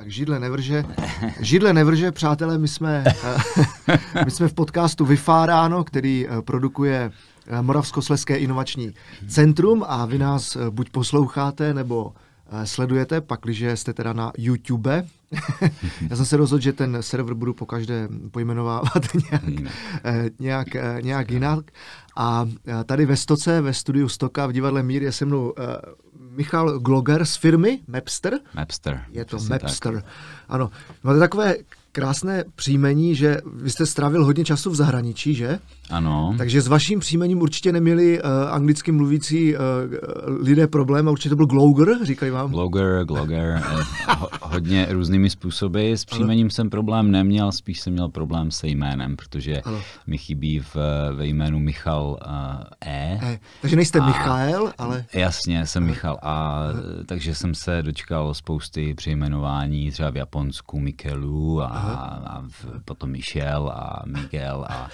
[0.00, 0.84] Tak židle nevrže.
[1.40, 3.04] Židle nevrže, přátelé, my jsme,
[3.86, 7.12] eh, my jsme v podcastu Vyfáráno, který eh, produkuje
[7.46, 8.94] eh, Moravskoslezské inovační
[9.28, 12.12] centrum a vy nás buď posloucháte, nebo
[12.64, 15.06] sledujete, pakliže jste teda na YouTube.
[16.10, 19.44] Já jsem se rozhodl, že ten server budu po každé pojmenovávat nějak,
[20.40, 20.68] nějak,
[21.00, 21.64] nějak jinak.
[22.16, 22.48] A
[22.84, 25.54] tady ve Stoce, ve studiu Stoka v divadle Mír je se mnou
[26.30, 28.40] Michal Gloger z firmy Mapster.
[28.54, 29.04] Mapster.
[29.10, 29.94] Je to Mapster.
[29.94, 30.04] Tak.
[30.48, 30.70] Ano.
[31.02, 31.54] Máte takové
[31.92, 35.58] krásné příjmení, že vy jste strávil hodně času v zahraničí, že?
[35.90, 36.34] Ano.
[36.38, 39.60] Takže s vaším příjmením určitě neměli uh, anglicky mluvící uh,
[40.40, 42.50] lidé problém a určitě to byl Gloger, říkají vám?
[42.50, 45.92] Gloger, Gloger, eh, ho, hodně různými způsoby.
[45.92, 46.50] S příjmením ano.
[46.50, 49.80] jsem problém neměl, spíš jsem měl problém se jménem, protože ano.
[50.06, 50.76] mi chybí v,
[51.14, 53.18] ve jménu Michal uh, e.
[53.22, 53.38] e.
[53.60, 55.04] Takže nejste a, Michael, ale...
[55.14, 55.92] Jasně, jsem ano.
[55.92, 56.80] Michal a ano.
[57.06, 63.68] takže jsem se dočkal spousty přejmenování, třeba v Japonsku Mikelu a, a v, potom Michel
[63.68, 64.88] a Miguel a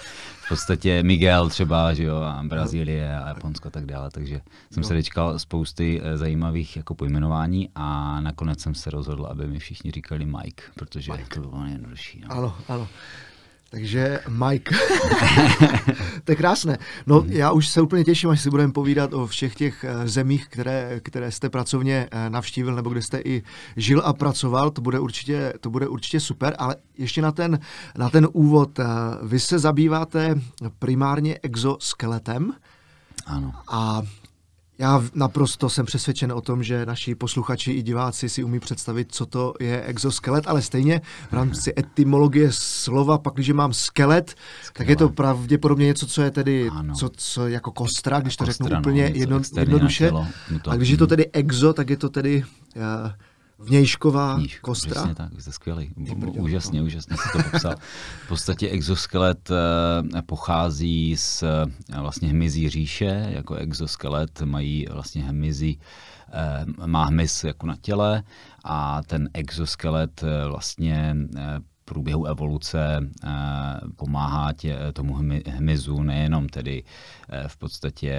[0.45, 4.81] v podstatě Miguel třeba, že jo, a Brazílie a Japonsko a tak dále, takže jsem
[4.81, 4.87] no.
[4.87, 9.91] se dočkal spousty eh, zajímavých jako pojmenování a nakonec jsem se rozhodl, aby mi všichni
[9.91, 11.41] říkali Mike, protože Mike.
[11.41, 12.21] to bylo nejjednodušší.
[12.21, 12.31] No.
[12.31, 12.87] Ano, ano.
[13.69, 14.75] Takže Mike.
[16.23, 16.77] to je krásné.
[17.07, 17.31] No mhm.
[17.31, 20.99] já už se úplně těším, až si budeme povídat o všech těch eh, zemích, které,
[21.03, 23.43] které jste pracovně eh, navštívil, nebo kde jste i
[23.75, 24.71] žil a pracoval.
[24.71, 27.59] To bude určitě, to bude určitě super, ale ještě na ten,
[27.97, 28.79] na ten úvod.
[28.79, 28.85] Eh,
[29.23, 30.35] vy se zabýváte
[30.79, 32.53] primárně exoskeletem.
[33.25, 33.53] Ano.
[33.67, 34.01] A
[34.79, 39.25] já naprosto jsem přesvědčen o tom, že naši posluchači i diváci si umí představit, co
[39.25, 44.29] to je exoskelet, ale stejně v rámci etymologie slova, pak když mám skelet,
[44.63, 48.45] skelet, tak je to pravděpodobně něco, co je tedy co, co jako kostra, když to
[48.45, 50.11] kostra, řeknu no, úplně jedno, jednoduše.
[50.69, 52.43] A když je to tedy exo, tak je to tedy
[52.75, 53.11] uh,
[53.59, 54.91] Vnějšková Vníž, kostra.
[54.91, 55.93] Přesně tak, jste skvělý.
[56.39, 57.75] Úžasně, úžasně si to popsal.
[58.25, 65.79] V podstatě exoskelet eh, pochází z eh, vlastně hmyzí říše, jako exoskelet mají vlastně hmyzí,
[66.31, 68.23] eh, má hmyz jako na těle
[68.63, 71.15] a ten exoskelet vlastně
[71.85, 73.09] průběhu evoluce
[73.95, 75.13] pomáhá tě, tomu
[75.47, 76.83] hmyzu nejenom tedy
[77.47, 78.11] v podstatě,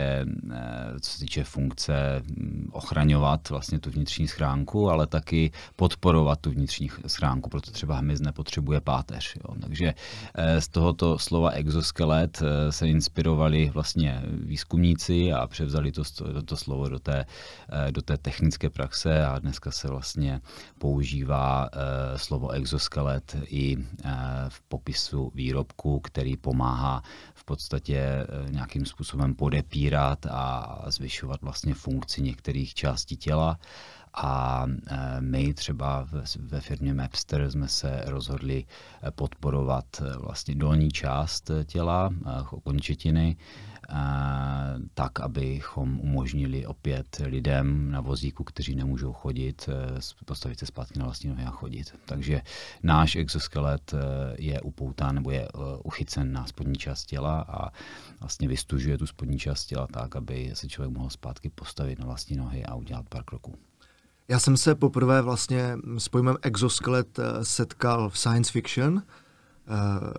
[0.53, 6.51] eh, co se týče funkce, hm, ochraňovat vlastně tu vnitřní schránku, ale taky podporovat tu
[6.51, 9.37] vnitřní schránku, proto třeba hmyz nepotřebuje páteř.
[9.37, 9.55] Jo.
[9.61, 9.95] Takže
[10.59, 16.03] z tohoto slova exoskelet se inspirovali vlastně výzkumníci a převzali to,
[16.45, 17.25] to slovo do té,
[17.91, 20.41] do té technické praxe a dneska se vlastně
[20.79, 21.69] používá
[22.17, 24.11] slovo exoskelet i eh,
[24.49, 27.03] v popisu výrobku, který pomáhá
[27.35, 28.97] v podstatě eh, nějakým způsobem
[29.34, 33.59] podepírat a zvyšovat vlastně funkci některých částí těla.
[34.14, 38.64] A eh, my třeba ve firmě Mapster jsme se rozhodli
[39.10, 39.86] podporovat
[40.19, 42.10] vlastně dolní část těla,
[42.64, 43.36] končetiny,
[44.94, 51.04] tak, abychom umožnili opět lidem na vozíku, kteří nemůžou chodit, eh, postavit se zpátky na
[51.04, 51.94] vlastní nohy a chodit.
[52.04, 52.41] Takže
[52.82, 53.98] náš exoskelet eh,
[54.38, 57.72] je upoután nebo je eh, uchycen na spodní část těla a
[58.21, 62.37] vlastně vystužuje tu spodní část těla tak, aby se člověk mohl zpátky postavit na vlastní
[62.37, 63.54] nohy a udělat pár kroků.
[64.28, 69.03] Já jsem se poprvé vlastně s pojmem exoskelet setkal v science fiction,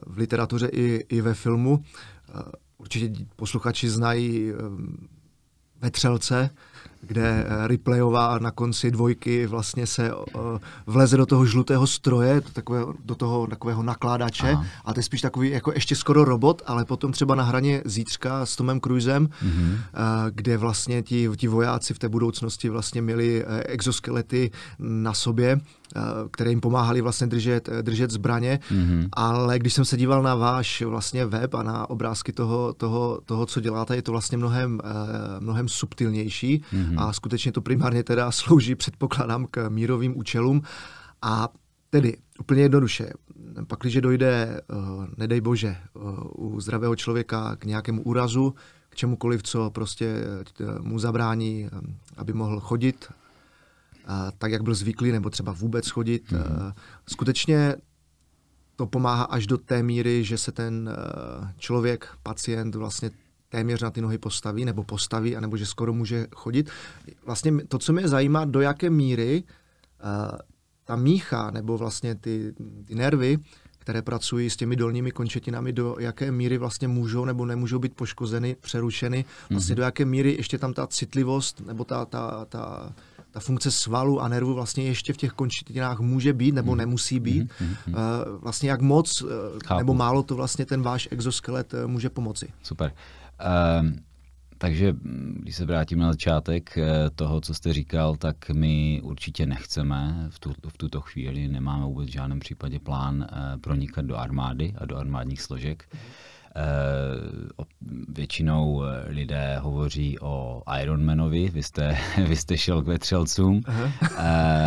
[0.06, 1.84] v literatuře i, i ve filmu
[2.79, 5.07] určitě posluchači znají ehm,
[5.81, 6.50] Vetřelce,
[7.01, 10.23] kde eh, Ripleyová na konci dvojky vlastně se uh,
[10.85, 14.66] vleze do toho žlutého stroje, do, takového, do toho takového nakládače Aha.
[14.85, 18.45] a to je spíš takový jako ještě skoro robot, ale potom třeba na hraně Zítřka
[18.45, 19.72] s Tomem Cruisem, mm-hmm.
[19.72, 19.79] uh,
[20.31, 25.59] kde vlastně ti, ti vojáci v té budoucnosti vlastně měli exoskelety na sobě,
[26.32, 29.10] které jim pomáhali vlastně držet, držet zbraně, mm-hmm.
[29.12, 33.46] ale když jsem se díval na váš vlastně web a na obrázky toho, toho, toho
[33.46, 34.80] co děláte, je to vlastně mnohem,
[35.40, 36.62] mnohem subtilnější.
[36.62, 40.62] Mm-hmm a skutečně to primárně teda slouží, předpokládám, k mírovým účelům.
[41.22, 41.50] A
[41.90, 43.14] tedy úplně jednoduše,
[43.68, 44.62] pak, když dojde,
[45.18, 45.76] nedej bože,
[46.35, 48.56] u zdravého člověka k nějakému úrazu,
[48.90, 50.24] k čemukoliv, co prostě
[50.82, 51.70] mu zabrání,
[52.18, 53.08] aby mohl chodit,
[54.38, 56.40] tak, jak byl zvyklý, nebo třeba vůbec chodit, uh,
[57.08, 57.76] skutečně
[58.76, 63.11] to pomáhá až do té míry, že se ten uh, člověk, pacient vlastně
[63.50, 66.70] téměř na ty nohy postaví, nebo postaví, anebo že skoro může chodit.
[67.26, 70.38] Vlastně to, co mě zajímá, do jaké míry uh,
[70.85, 72.53] ta mícha, nebo vlastně ty,
[72.85, 73.38] ty nervy,
[73.79, 78.56] které pracují s těmi dolními končetinami, do jaké míry vlastně můžou nebo nemůžou být poškozeny,
[78.61, 79.78] přerušeny, vlastně mm-hmm.
[79.78, 82.94] do jaké míry ještě tam ta citlivost nebo ta, ta, ta
[83.31, 86.78] ta funkce svalu a nervu vlastně ještě v těch končetinách může být nebo mm.
[86.78, 87.52] nemusí být.
[87.61, 87.67] Mm.
[87.67, 87.96] Mm.
[88.41, 89.23] Vlastně jak moc
[89.66, 89.79] Chápu.
[89.79, 92.47] nebo málo to vlastně ten váš exoskelet může pomoci.
[92.64, 92.91] Super.
[93.81, 93.99] Um...
[94.61, 94.96] Takže
[95.34, 96.78] když se vrátím na začátek
[97.16, 102.09] toho, co jste říkal, tak my určitě nechceme v, tu, v tuto chvíli, nemáme vůbec
[102.09, 103.28] v žádném případě plán
[103.61, 105.85] pronikat do armády a do armádních složek.
[105.93, 105.99] Mm.
[106.55, 107.59] Eh,
[108.07, 111.97] většinou eh, lidé hovoří o Ironmanovi, vy jste,
[112.28, 113.61] vy jste šel k vetřelcům,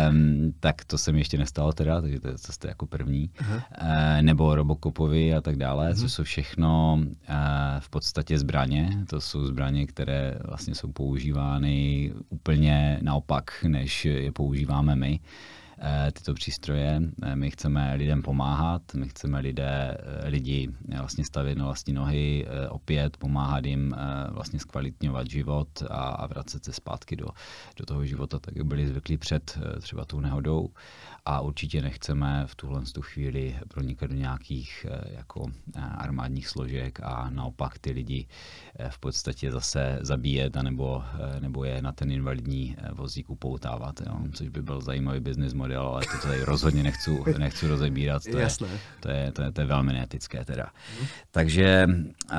[0.09, 4.21] um, tak to se mi ještě nestalo teda, takže to, to jste jako první, uh,
[4.21, 5.99] nebo Robocopovi a tak dále, uh-huh.
[6.01, 6.99] což jsou všechno
[7.79, 14.95] v podstatě zbraně, to jsou zbraně, které vlastně jsou používány úplně naopak, než je používáme
[14.95, 15.19] my.
[15.23, 15.62] Eh,
[16.13, 17.01] tyto přístroje.
[17.23, 22.47] Eh, my chceme lidem pomáhat, my chceme lidé, eh, lidi vlastně stavět na vlastní nohy,
[22.69, 23.95] opět pomáhat jim
[24.29, 27.27] vlastně zkvalitňovat život a, a vracet se zpátky do,
[27.77, 30.69] do toho života, tak jak byli zvyklí před třeba tou nehodou
[31.25, 35.51] a určitě nechceme v tuhle tu chvíli pronikat do nějakých jako
[35.97, 38.27] armádních složek a naopak ty lidi
[38.89, 41.03] v podstatě zase zabíjet nebo,
[41.39, 44.19] nebo je na ten invalidní vozík upoutávat, jo?
[44.33, 48.23] což by byl zajímavý business model ale to tady rozhodně nechci, nechci rozebírat.
[48.23, 48.47] To je,
[48.99, 50.65] to, je, to, je, to je velmi neetické teda.
[50.99, 51.07] Hmm.
[51.31, 52.37] Takže uh,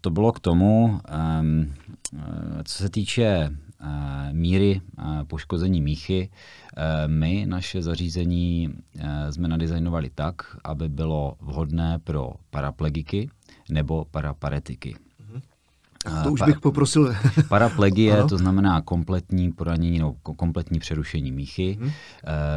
[0.00, 1.00] to bylo k tomu.
[1.40, 1.74] Um,
[2.64, 3.50] co se týče
[4.32, 8.74] míry uh, poškození míchy, uh, my naše zařízení
[9.30, 13.30] jsme nadizajnovali tak, aby bylo vhodné pro paraplegiky
[13.70, 14.96] nebo paraparetiky.
[16.24, 17.14] To už bych poprosil.
[17.48, 21.90] Paraplegie, to znamená kompletní poranění, no, kompletní přerušení míchy, hmm.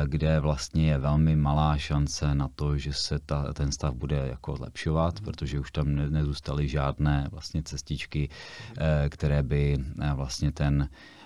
[0.05, 4.55] kde vlastně je velmi malá šance na to, že se ta, ten stav bude jako
[4.55, 5.25] zlepšovat, hmm.
[5.25, 8.29] protože už tam ne, nezůstaly žádné vlastně cestičky,
[8.67, 8.77] hmm.
[9.09, 11.20] které by eh, vlastně ten eh,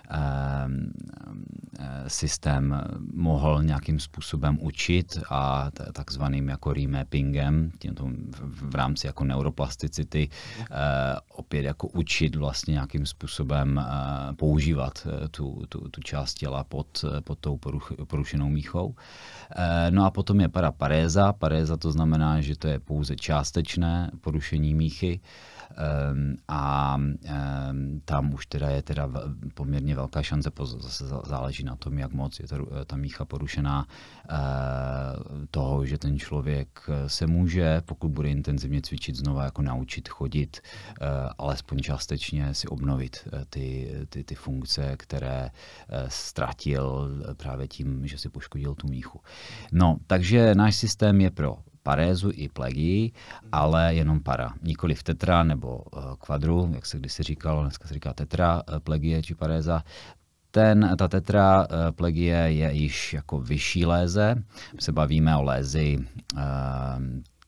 [2.07, 2.81] systém
[3.13, 8.09] mohl nějakým způsobem učit a takzvaným jako remappingem, tímto
[8.41, 10.29] v rámci jako neuroplasticity,
[10.61, 10.75] eh,
[11.31, 17.39] opět jako učit vlastně nějakým způsobem eh, používat tu, tu, tu část těla pod, pod
[17.39, 18.95] tou poruch, porušenou míchou.
[19.89, 21.33] No a potom je paraparéza.
[21.33, 25.54] Paréza to znamená, že to je pouze částečné porušení míchy, Ehm,
[26.47, 26.95] a
[27.25, 29.09] ehm, tam už teda je teda
[29.53, 32.57] poměrně velká šance, zase záleží na tom, jak moc je ta,
[32.87, 34.35] ta mícha porušená eh,
[35.51, 41.05] toho, že ten člověk se může, pokud bude intenzivně cvičit, znova jako naučit chodit, eh,
[41.37, 45.49] alespoň částečně si obnovit eh, ty, ty, ty funkce, které
[46.07, 49.21] ztratil právě tím, že si poškodil tu míchu.
[49.71, 53.13] No, takže náš systém je pro parézu i plegii,
[53.51, 54.53] ale jenom para.
[54.61, 55.81] Nikoli v tetra nebo
[56.19, 59.83] kvadru, jak se kdysi říkalo, dneska se říká tetra, eh, plegie či paréza.
[60.51, 64.35] Ten, ta tetra eh, plegie je již jako vyšší léze.
[64.73, 66.03] My se bavíme o lézi uh,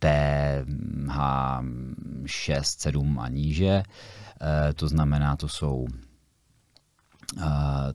[0.02, 3.84] TH6, 7 a níže.
[4.76, 5.88] To znamená, to jsou,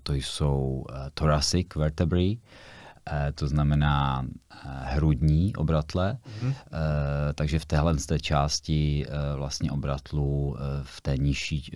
[0.02, 0.84] to jsou
[1.14, 2.71] thoracic vertebrae, Eh,
[3.34, 6.54] to znamená eh, hrudní obratle, mm-hmm.
[7.34, 9.06] takže v téhle té části
[9.37, 11.72] vlastně obratlu v té nižší,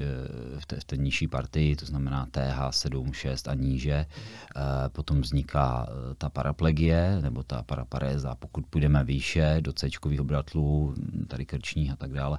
[0.59, 4.89] v té, v té nižší partii, to znamená TH 7, 6 a níže, mm-hmm.
[4.89, 5.89] potom vzniká
[6.19, 8.35] ta paraplegie nebo ta paraparéza.
[8.35, 9.89] Pokud půjdeme výše do C
[10.21, 10.95] obratlů,
[11.29, 12.39] tady krčních a tak dále,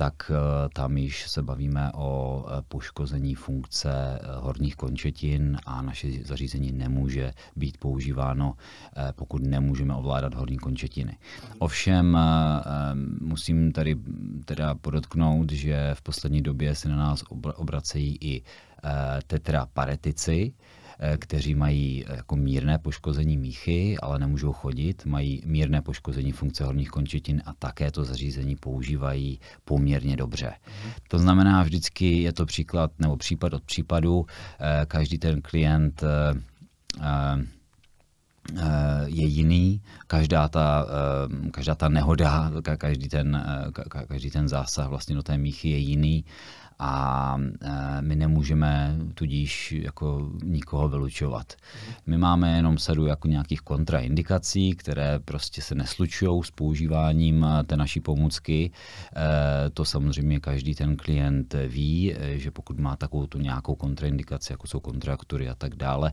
[0.00, 0.30] tak
[0.72, 8.54] tam již se bavíme o poškození funkce horních končetin a naše zařízení nemůže být používáno
[8.96, 11.16] eh, pokud nemůžeme ovládat horní končetiny.
[11.58, 13.96] Ovšem eh, eh, musím tady
[14.44, 17.24] teda podotknout, že v poslední době se na nás
[17.56, 18.42] obracejí i
[19.26, 20.52] tetraparetici,
[21.18, 27.42] kteří mají jako mírné poškození míchy, ale nemůžou chodit, mají mírné poškození funkce horních končetin
[27.46, 30.52] a také to zařízení používají poměrně dobře.
[31.08, 34.26] To znamená, vždycky je to příklad nebo případ od případu.
[34.86, 36.04] Každý ten klient
[38.56, 44.88] Eh, je jiný, každá ta, eh, každá ta nehoda, každý ten, eh, každý ten zásah
[44.88, 46.24] vlastně do té míchy je jiný
[46.80, 51.52] a e, my nemůžeme tudíž jako nikoho vylučovat.
[52.06, 57.76] My máme jenom sadu jako nějakých kontraindikací, které prostě se neslučují s používáním e, té
[57.76, 58.70] naší pomůcky.
[59.16, 64.66] E, to samozřejmě každý ten klient ví, že pokud má takovou tu nějakou kontraindikaci, jako
[64.66, 66.12] jsou kontraktory a tak dále,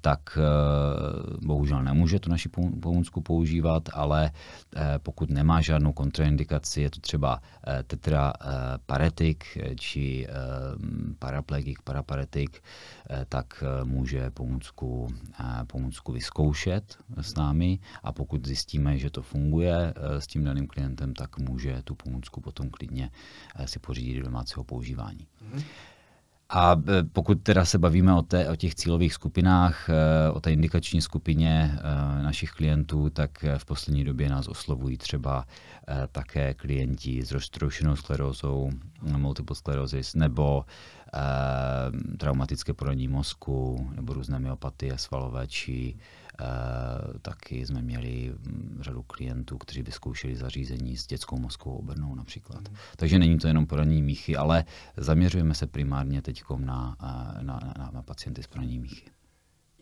[0.00, 0.38] tak
[1.42, 2.48] bohužel nemůže tu naši
[2.80, 4.30] pomůcku používat, ale
[5.02, 7.40] pokud nemá žádnou kontraindikaci, je to třeba
[7.86, 9.44] tetraparetik,
[9.76, 10.26] či
[11.18, 12.62] paraplegik, paraparetik,
[13.28, 15.08] tak může pomůcku,
[15.66, 21.38] pomůcku vyzkoušet s námi a pokud zjistíme, že to funguje s tím daným klientem, tak
[21.38, 23.10] může tu pomůcku potom klidně
[23.64, 25.26] si pořídit do domácího používání.
[25.42, 25.62] Mm-hmm.
[26.52, 30.52] A e, pokud teda se bavíme o, té, o těch cílových skupinách, e, o té
[30.52, 35.44] indikační skupině e, našich klientů, tak v poslední době nás oslovují třeba
[36.12, 38.70] také klienti s roztroušenou sklerózou,
[39.02, 40.64] multiple sclerosis, nebo
[42.18, 45.96] traumatické poranění mozku, nebo různé myopatie svalové, či
[46.40, 52.68] Eh, taky jsme měli mm, řadu klientů, kteří vyzkoušeli zařízení s dětskou mozkovou obrnou například.
[52.68, 52.76] Mm.
[52.96, 54.64] Takže není to jenom poranění míchy, ale
[54.96, 59.10] zaměřujeme se primárně teď na, eh, na, na, na pacienty s poraněním míchy.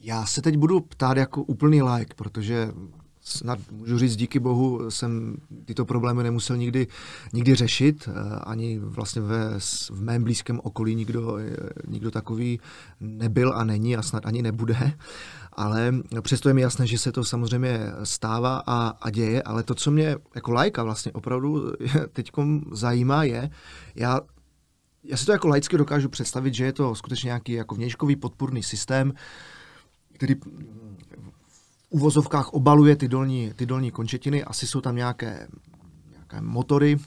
[0.01, 2.69] Já se teď budu ptát jako úplný like, protože
[3.21, 6.87] snad můžu říct díky bohu, jsem tyto problémy nemusel nikdy,
[7.33, 9.61] nikdy řešit, eh, ani vlastně ve,
[9.91, 11.39] v mém blízkém okolí nikdo,
[11.89, 12.61] nikdo takový
[13.01, 14.93] nebyl a není a snad ani nebude.
[15.53, 19.75] Ale přesto je mi jasné, že se to samozřejmě stává a, a děje, ale to,
[19.75, 21.73] co mě jako lajka vlastně opravdu
[22.13, 22.31] teď
[22.73, 23.51] zajímá, je,
[23.95, 24.21] já,
[25.05, 28.63] já si to jako laicky dokážu představit, že je to skutečně nějaký jako vnějškový podpůrný
[28.63, 29.13] systém,
[30.13, 30.35] který
[31.91, 35.49] uvozovkách obaluje ty dolní, ty dolní končetiny, asi jsou tam nějaké,
[36.11, 36.99] nějaké motory,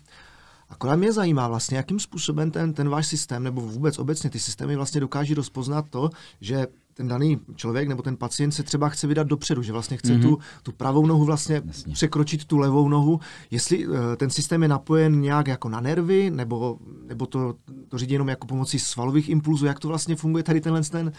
[0.72, 4.76] Akorát mě zajímá vlastně, jakým způsobem ten, ten váš systém, nebo vůbec obecně ty systémy
[4.76, 6.10] vlastně dokáží rozpoznat to,
[6.42, 10.14] že ten daný člověk nebo ten pacient se třeba chce vydat dopředu, že vlastně chce
[10.14, 10.22] mm-hmm.
[10.22, 11.94] tu, tu pravou nohu vlastně Jasně.
[11.94, 13.20] překročit tu levou nohu.
[13.52, 17.56] Jestli uh, ten systém je napojen nějak jako na nervy, nebo, nebo to,
[17.88, 21.08] to řídí jenom jako pomocí svalových impulzů, jak to vlastně funguje tady tenhle ten...
[21.08, 21.14] Uh,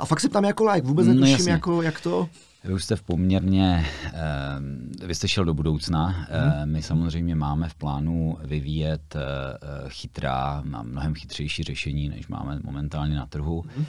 [0.00, 2.28] a fakt se tam jako like, vůbec no, netuším, no, jako, jak to...
[2.64, 6.26] Vy už jste v poměrně, eh, vy jste šel do budoucna.
[6.28, 9.20] Eh, my samozřejmě máme v plánu vyvíjet eh,
[9.88, 13.64] chytrá, mnohem chytřejší řešení, než máme momentálně na trhu.
[13.76, 13.86] Hmm.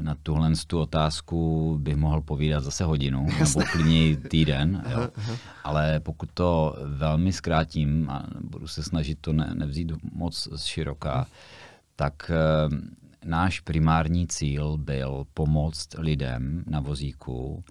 [0.00, 3.60] Na tuhle tu otázku bych mohl povídat zase hodinu, Jasne.
[3.64, 4.84] nebo klidně týden.
[4.90, 5.08] Jo.
[5.64, 11.24] Ale pokud to velmi zkrátím a budu se snažit to ne, nevzít moc široká, hmm.
[11.96, 12.30] tak
[13.26, 17.64] náš primární cíl byl pomoct lidem na vozíku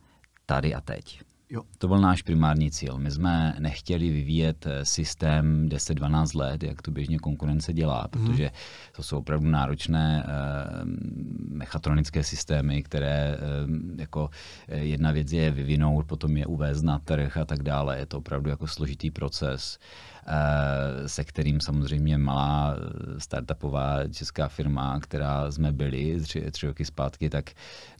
[0.45, 1.21] tady a teď.
[1.49, 1.61] Jo.
[1.77, 2.97] To byl náš primární cíl.
[2.97, 8.25] My jsme nechtěli vyvíjet eh, systém 10-12 let, jak to běžně konkurence dělá, mhm.
[8.25, 8.51] protože
[8.95, 10.31] to jsou opravdu náročné eh,
[11.49, 13.39] mechatronické systémy, které eh,
[13.97, 14.29] jako
[14.67, 17.99] jedna věc je vyvinout, potom je uvést na trh a tak dále.
[17.99, 19.79] Je to opravdu jako složitý proces.
[19.79, 20.14] Eh,
[21.05, 27.29] se kterým samozřejmě malá eh, startupová česká firma, která jsme byli tři, tři roky zpátky,
[27.29, 27.51] tak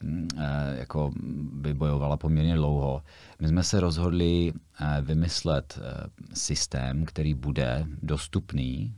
[0.02, 1.12] mm, eh, jako
[1.60, 3.02] vybojovala poměrně dlouho.
[3.40, 4.52] My jsme se rozhodli
[5.00, 5.78] vymyslet
[6.34, 8.94] systém, který bude dostupný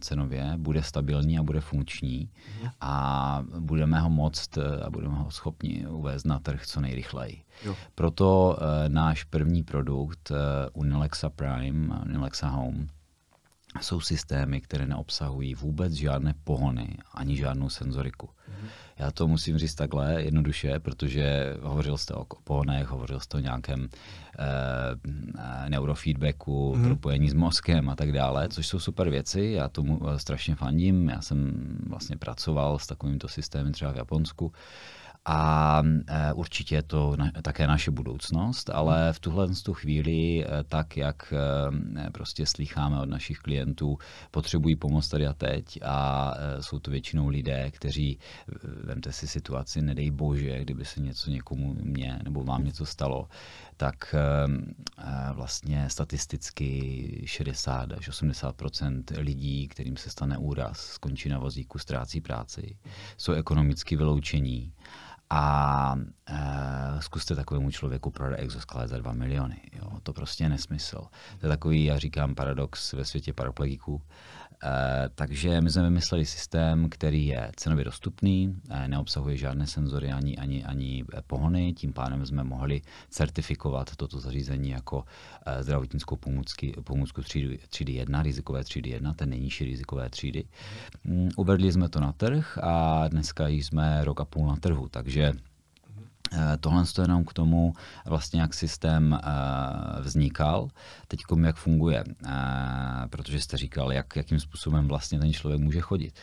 [0.00, 2.30] cenově, bude stabilní a bude funkční
[2.60, 2.70] mhm.
[2.80, 7.42] a budeme ho moct a budeme ho schopni uvést na trh co nejrychleji.
[7.64, 7.76] Jo.
[7.94, 10.36] Proto uh, náš první produkt uh,
[10.72, 12.88] Unilexa Prime, Unilexa Home,
[13.80, 18.26] jsou systémy, které neobsahují vůbec žádné pohony ani žádnou senzoriku.
[18.26, 18.68] Mm-hmm.
[18.98, 23.88] Já to musím říct takhle jednoduše, protože hovořil jste o pohonech, hovořil jste o nějakém
[24.38, 26.84] eh, neurofeedbacku, mm-hmm.
[26.84, 31.08] propojení s mozkem a tak dále, což jsou super věci, já tomu eh, strašně fandím,
[31.08, 31.52] já jsem
[31.88, 34.52] vlastně pracoval s takovýmto systémy třeba v Japonsku.
[35.24, 40.96] A e, určitě je to také naše budoucnost, ale v tuhle tu chvíli, e, tak
[40.96, 43.98] jak e, prostě slycháme od našich klientů,
[44.30, 48.18] potřebují pomoc tady a teď a jsou to většinou lidé, kteří,
[48.84, 53.28] vemte si situaci, nedej bože, kdyby se něco někomu mě nebo vám něco stalo,
[53.76, 54.14] tak
[55.32, 62.76] vlastně statisticky 60 až 80% lidí, kterým se stane úraz, skončí na vozíku, ztrácí práci,
[63.16, 64.72] jsou ekonomicky vyloučení
[65.30, 65.94] a
[66.28, 69.60] e, zkuste takovému člověku prodat exoskelet za 2 miliony.
[69.72, 70.00] Jo.
[70.02, 71.00] To prostě je nesmysl.
[71.38, 74.02] To je takový, já říkám, paradox ve světě paraplegiků.
[74.02, 74.39] Eh,
[75.14, 80.64] takže my jsme vymysleli systém, který je cenově dostupný, eh, neobsahuje žádné senzory ani, ani,
[80.64, 85.04] ani pohony, tím pádem jsme mohli certifikovat toto zařízení jako
[85.46, 90.44] eh, zdravotnickou pomůcky, pomůcku třídy, třídy 1, rizikové třídy 1, ten nejnižší rizikové třídy.
[91.04, 95.32] Mm, uvedli jsme to na trh a dneska jsme rok a půl na trhu, takže
[95.32, 95.49] Eh,
[96.60, 97.74] tohle je jenom k tomu,
[98.06, 100.68] vlastně jak systém uh, vznikal,
[101.08, 102.32] teď jak funguje, uh,
[103.10, 106.14] protože jste říkal, jak, jakým způsobem vlastně ten člověk může chodit.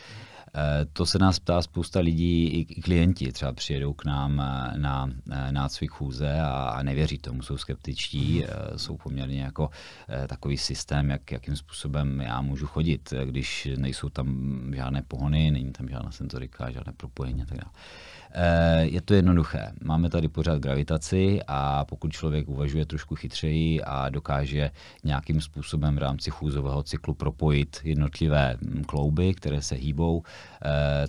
[0.92, 4.36] To se nás ptá spousta lidí, i klienti třeba přijedou k nám
[4.76, 5.10] na
[5.50, 8.78] nácvik chůze a nevěří tomu, jsou skeptičtí, mhm.
[8.78, 9.70] jsou poměrně jako
[10.26, 15.88] takový systém, jak, jakým způsobem já můžu chodit, když nejsou tam žádné pohony, není tam
[15.88, 17.72] žádná senzorika, žádné propojení a tak dále.
[18.32, 19.72] Eh, je to jednoduché.
[19.84, 24.70] Máme tady pořád gravitaci a pokud člověk uvažuje trošku chytřeji a dokáže
[25.04, 30.22] nějakým způsobem v rámci chůzového cyklu propojit jednotlivé hm, klouby, které se hýbou,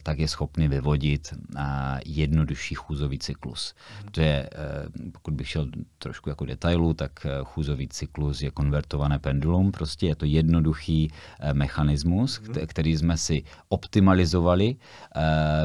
[0.03, 1.61] tak je schopný vyvodit eh,
[2.05, 3.75] jednodušší chůzový cyklus.
[4.11, 4.49] To je,
[5.11, 10.25] pokud bych šel trošku jako detailu, tak chůzový cyklus je konvertované pendulum, prostě je to
[10.25, 11.11] jednoduchý
[11.53, 12.67] mechanismus, mhm.
[12.67, 14.75] který jsme si optimalizovali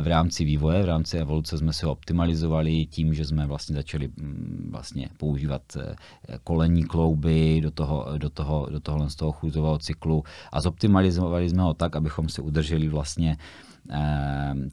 [0.01, 4.69] v rámci vývoje, v rámci evoluce jsme se optimalizovali tím, že jsme vlastně začali mm,
[4.71, 5.97] vlastně používat eh,
[6.45, 11.63] kolení klouby do toho, do toho, do tohohle z toho chůzového cyklu a zoptimalizovali jsme
[11.63, 13.84] ho tak, abychom si udrželi vlastně eh,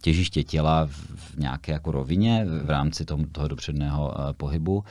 [0.01, 4.84] těžiště těla v nějaké jako rovině v rámci toho, toho dopředného eh, pohybu.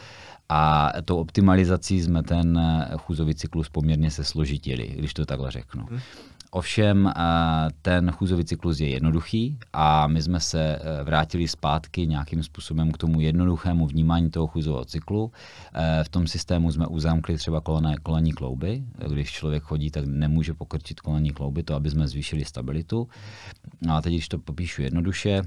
[0.48, 2.60] A tou optimalizací jsme ten
[2.96, 5.86] chůzový cyklus poměrně se složitili, když to takhle řeknu.
[6.52, 7.12] Ovšem eh,
[7.82, 12.98] ten chůzový cyklus je jednoduchý a my jsme se eh, vrátili zpátky nějakým způsobem k
[12.98, 15.32] tomu jednoduchému vnímání toho chůzového cyklu.
[15.74, 18.82] Eh, v tom systému jsme uzamkli třeba kolené, kolení klouby.
[19.08, 23.08] Když člověk chodí, tak nemůže pokrčit kolení klouby, to aby jsme zvýšili stabilitu.
[23.88, 25.42] A teď, když to popíšu jednoduše,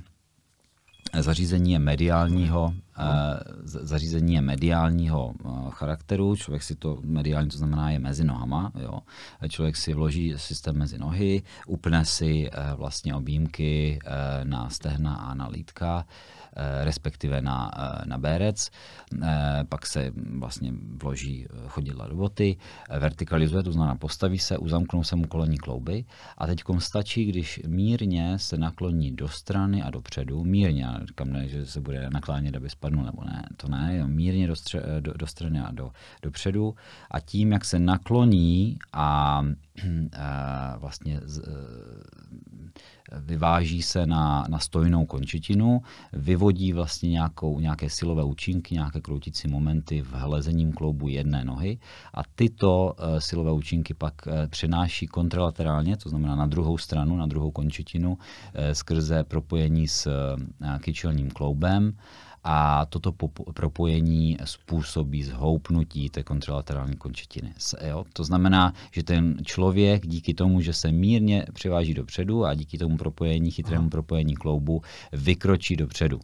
[1.20, 7.92] Zařízení je mediálního, eh, zařízení je mediálního eh, charakteru, člověk si to, mediální to znamená
[7.92, 9.00] je mezi nohama, jo.
[9.50, 14.00] člověk si vloží systém mezi nohy, upne si eh, vlastně objímky
[14.44, 16.43] na stehna a na lítka, Eh,
[16.84, 18.70] respektive na, eh, na bérec,
[19.24, 22.58] eh, pak se vlastně vloží chodidla do boty,
[23.00, 26.06] vertikalizuje, to znamená postaví se, uzamknou se mu kolení klouby
[26.38, 31.66] a teď stačí, když mírně se nakloní do strany a dopředu, mírně, říkám ne, že
[31.66, 35.60] se bude naklánět, aby spadnul, nebo ne, to ne, mírně do, stře, do, do strany
[35.60, 35.92] a do,
[36.22, 36.76] dopředu
[37.12, 39.44] a tím, jak se nakloní a,
[40.18, 41.42] a vlastně z,
[43.20, 45.82] vyváží se na, na stojnou končetinu,
[46.14, 51.80] vyvodí vlastně nějakou, nějaké silové účinky, nějaké kroutící momenty v hlezením kloubu jedné nohy
[52.14, 57.26] a tyto uh, silové účinky pak uh, přenáší kontralaterálně, to znamená na druhou stranu, na
[57.26, 58.18] druhou končetinu, uh,
[58.74, 61.94] skrze propojení s uh, kyčelním kloubem
[62.44, 63.12] a toto
[63.54, 67.54] propojení způsobí zhoupnutí té kontralaterální končetiny.
[67.88, 68.06] Jo?
[68.14, 72.98] To znamená, že ten člověk díky tomu, že se mírně přiváží dopředu a díky tomu
[72.98, 76.20] propojení, chytrému propojení kloubu, vykročí dopředu.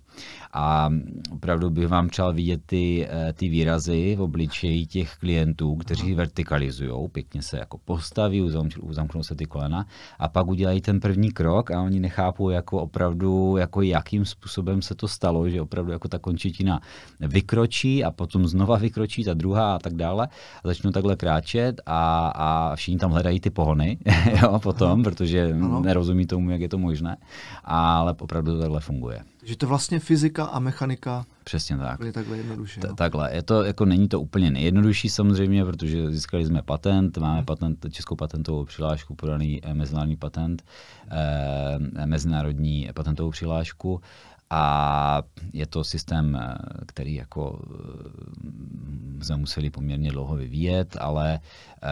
[0.53, 0.89] A
[1.31, 7.09] opravdu bych vám přál vidět ty, eh, ty výrazy v obličeji těch klientů, kteří vertikalizují,
[7.09, 8.41] pěkně se jako postaví,
[8.81, 9.85] uzamknou se ty kolena
[10.19, 14.95] a pak udělají ten první krok a oni nechápou jako opravdu, jako jakým způsobem se
[14.95, 16.81] to stalo, že opravdu jako ta končetina
[17.19, 20.27] vykročí a potom znova vykročí ta druhá a tak dále.
[20.63, 23.97] A začnou takhle kráčet a, a všichni tam hledají ty pohony
[24.41, 25.03] jo, potom, ano.
[25.03, 25.81] protože ano.
[25.81, 27.17] nerozumí tomu, jak je to možné,
[27.63, 29.19] ale opravdu to takhle funguje.
[29.39, 31.99] Takže to vlastně fyzika a mechanika Přesně tak.
[31.99, 32.81] Je takhle jednoduše.
[32.87, 32.95] No.
[32.95, 33.35] Takhle.
[33.35, 37.45] Je to, jako není to úplně nejjednodušší samozřejmě, protože získali jsme patent, máme hmm.
[37.45, 40.63] patent, českou patentovou přihlášku, podaný eh, mezinárodní patent,
[41.11, 44.01] eh, mezinárodní patentovou přihlášku
[44.49, 45.21] a
[45.53, 46.55] je to systém, eh,
[46.87, 51.39] který jako eh, jsme museli poměrně dlouho vyvíjet, ale
[51.83, 51.89] eh,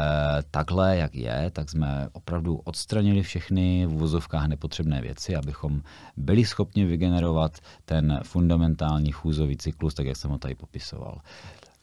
[0.52, 5.82] takhle, jak je, tak jsme opravdu odstranili všechny v uvozovkách nepotřebné věci, abychom
[6.18, 11.22] byli schopni vygenerovat ten fundamentální chůzový cyklus, tak jak jsem ho tady popisoval.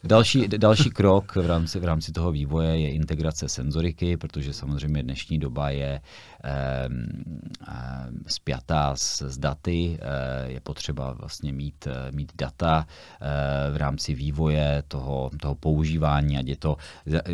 [0.03, 5.39] Další, další krok v rámci, v rámci toho vývoje je integrace senzoriky, protože samozřejmě dnešní
[5.39, 6.01] doba je
[6.43, 6.89] eh,
[8.27, 9.97] spjatá s, s daty.
[10.01, 12.87] Eh, je potřeba vlastně mít, eh, mít data
[13.21, 16.77] eh, v rámci vývoje toho, toho používání, ať je to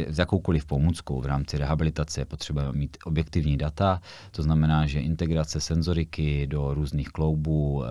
[0.10, 4.02] s jakoukoliv pomůckou v rámci rehabilitace, je potřeba mít objektivní data.
[4.32, 7.88] To znamená, že integrace senzoriky do různých kloubů, eh,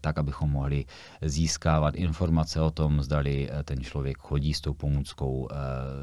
[0.00, 0.84] tak, abychom mohli
[1.22, 5.56] získávat informace o tom, zdali eh, ten člověk člověk chodí s tou pomůckou eh,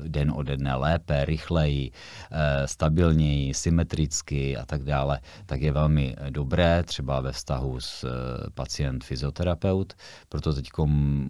[0.10, 1.92] den ode dne lépe, rychleji,
[2.32, 8.50] eh, stabilněji, symetricky a tak dále, tak je velmi dobré třeba ve vztahu s eh,
[8.56, 9.94] pacient-fyzioterapeut.
[10.30, 10.70] Proto teď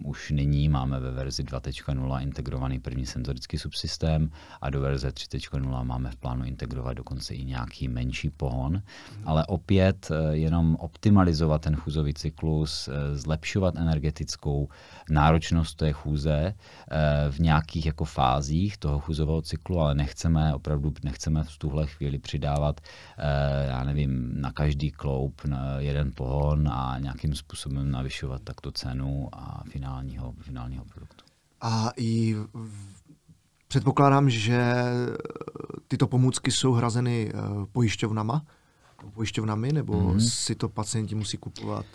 [0.04, 6.10] už nyní máme ve verzi 2.0 integrovaný první senzorický subsystém a do verze 3.0 máme
[6.10, 8.82] v plánu integrovat dokonce i nějaký menší pohon.
[9.24, 14.68] Ale opět jenom optimalizovat ten chůzový cyklus, zlepšovat energetickou
[15.10, 16.54] náročnost té chůze
[17.30, 22.80] v nějakých jako fázích toho chuzového cyklu, ale nechceme, opravdu nechceme v tuhle chvíli přidávat,
[23.68, 29.62] já nevím, na každý kloup na jeden pohon a nějakým způsobem navyšovat takto cenu a
[29.70, 31.24] finálního, finálního produktu.
[31.60, 32.36] A i
[33.68, 34.74] předpokládám, že
[35.88, 37.32] tyto pomůcky jsou hrazeny
[37.72, 38.42] pojišťovnama,
[39.14, 40.28] pojišťovnami, nebo mm-hmm.
[40.28, 41.86] si to pacienti musí kupovat?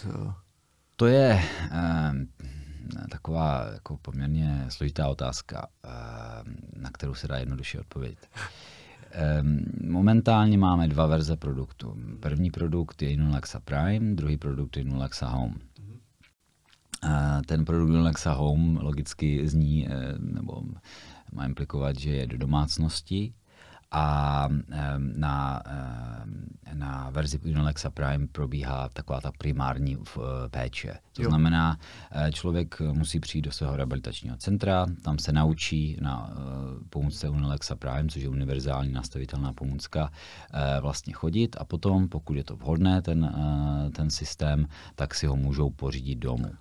[0.96, 2.12] To je eh,
[3.10, 5.90] taková jako poměrně složitá otázka, eh,
[6.80, 8.28] na kterou se dá jednoduše odpovědět.
[9.16, 9.44] Eh,
[9.88, 11.96] momentálně máme dva verze produktu.
[12.20, 15.56] První produkt je Inulexa Prime, druhý produkt je Inulexa Home.
[17.06, 20.62] Eh, ten produkt Inulexa Home logicky zní, eh, nebo
[21.32, 23.34] má implikovat, že je do domácnosti,
[23.94, 24.48] a
[24.98, 25.64] na,
[26.74, 30.98] na verzi Unilexa Prime probíhá taková ta primární eh, péče.
[31.14, 31.30] To jo.
[31.30, 31.78] znamená,
[32.12, 36.36] eh, člověk musí přijít do svého rehabilitačního centra, tam se naučí na eh,
[36.90, 40.12] pomůcce Unilexa Prime, což je univerzální nastavitelná pomůcka,
[40.82, 43.36] vlastně chodit a potom, pokud je to vhodné, ten,
[43.96, 46.52] ten systém, tak si ho můžou pořídit domů.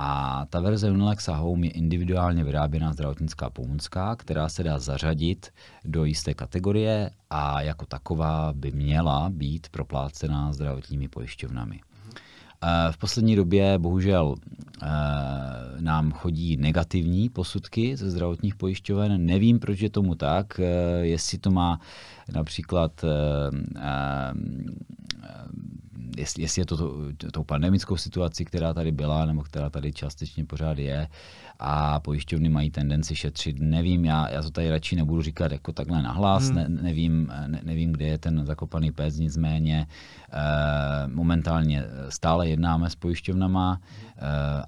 [0.00, 5.50] A ta verze Unilexa Home je individuálně vyráběná zdravotnická pomůcka, která se dá zařadit
[5.84, 11.80] do jisté kategorie a jako taková by měla být proplácená zdravotními pojišťovnami.
[12.62, 14.34] Eh, v poslední době bohužel
[14.82, 14.86] eh,
[15.80, 19.26] nám chodí negativní posudky ze zdravotních pojišťoven.
[19.26, 20.64] Nevím, proč je tomu tak, eh,
[21.06, 21.80] jestli to má
[22.32, 23.04] například
[26.18, 30.44] jestli, jestli je to, to tou pandemickou situací, která tady byla, nebo která tady částečně
[30.44, 31.08] pořád je,
[31.58, 33.56] a pojišťovny mají tendenci šetřit.
[33.60, 36.54] Nevím, já, já to tady radši nebudu říkat jako takhle nahlas, hmm.
[36.56, 39.86] ne, nevím, ne, nevím, kde je ten zakopaný pes, nicméně
[40.32, 44.20] eh, momentálně stále jednáme s pojišťovnama eh,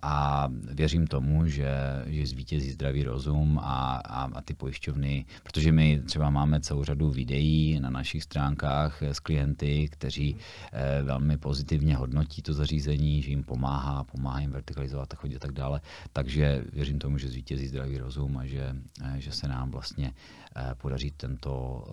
[0.03, 1.70] a věřím tomu, že,
[2.07, 7.11] že zvítězí zdravý rozum a, a, a ty pojišťovny, protože my třeba máme celou řadu
[7.11, 10.37] videí na našich stránkách s klienty, kteří
[10.72, 15.38] eh, velmi pozitivně hodnotí to zařízení, že jim pomáhá, pomáhá jim vertikalizovat a chodit a
[15.38, 15.81] tak dále.
[16.12, 20.12] Takže věřím tomu, že zvítězí zdravý rozum a že, eh, že se nám vlastně
[20.57, 21.85] eh, podaří tento,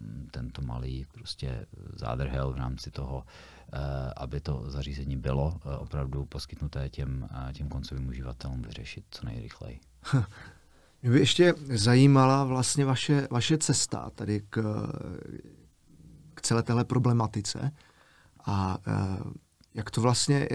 [0.00, 3.24] eh, tento malý prostě zádrhel v rámci toho,
[4.16, 9.80] aby to zařízení bylo opravdu poskytnuté těm, těm koncovým uživatelům vyřešit co nejrychleji.
[11.02, 14.62] Mě by ještě zajímala vlastně vaše, vaše cesta tady k,
[16.34, 17.72] k celé téhle problematice
[18.46, 18.78] a
[19.74, 20.48] jak to vlastně,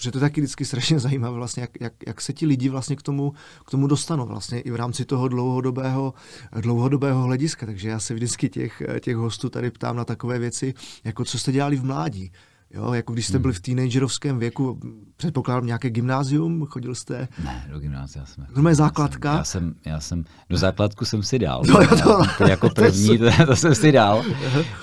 [0.00, 3.02] že to taky vždycky strašně zajímavé, vlastně, jak, jak, jak, se ti lidi vlastně k
[3.02, 3.32] tomu,
[3.66, 6.14] k tomu dostanou vlastně i v rámci toho dlouhodobého,
[6.60, 7.66] dlouhodobého hlediska.
[7.66, 10.74] Takže já se vždycky těch, těch hostů tady ptám na takové věci,
[11.04, 12.32] jako co jste dělali v mládí.
[12.76, 14.80] Jo, jako když jste byli v teenagerovském věku,
[15.16, 17.28] předpokládám nějaké gymnázium, chodil jste?
[17.44, 18.46] Ne, do gymnázia jsem.
[18.54, 19.36] To je základka?
[19.36, 21.62] Já jsem, já jsem, do základku jsem si dal.
[21.68, 24.22] No, jo, to, to, jako první, to, to jsem si dal.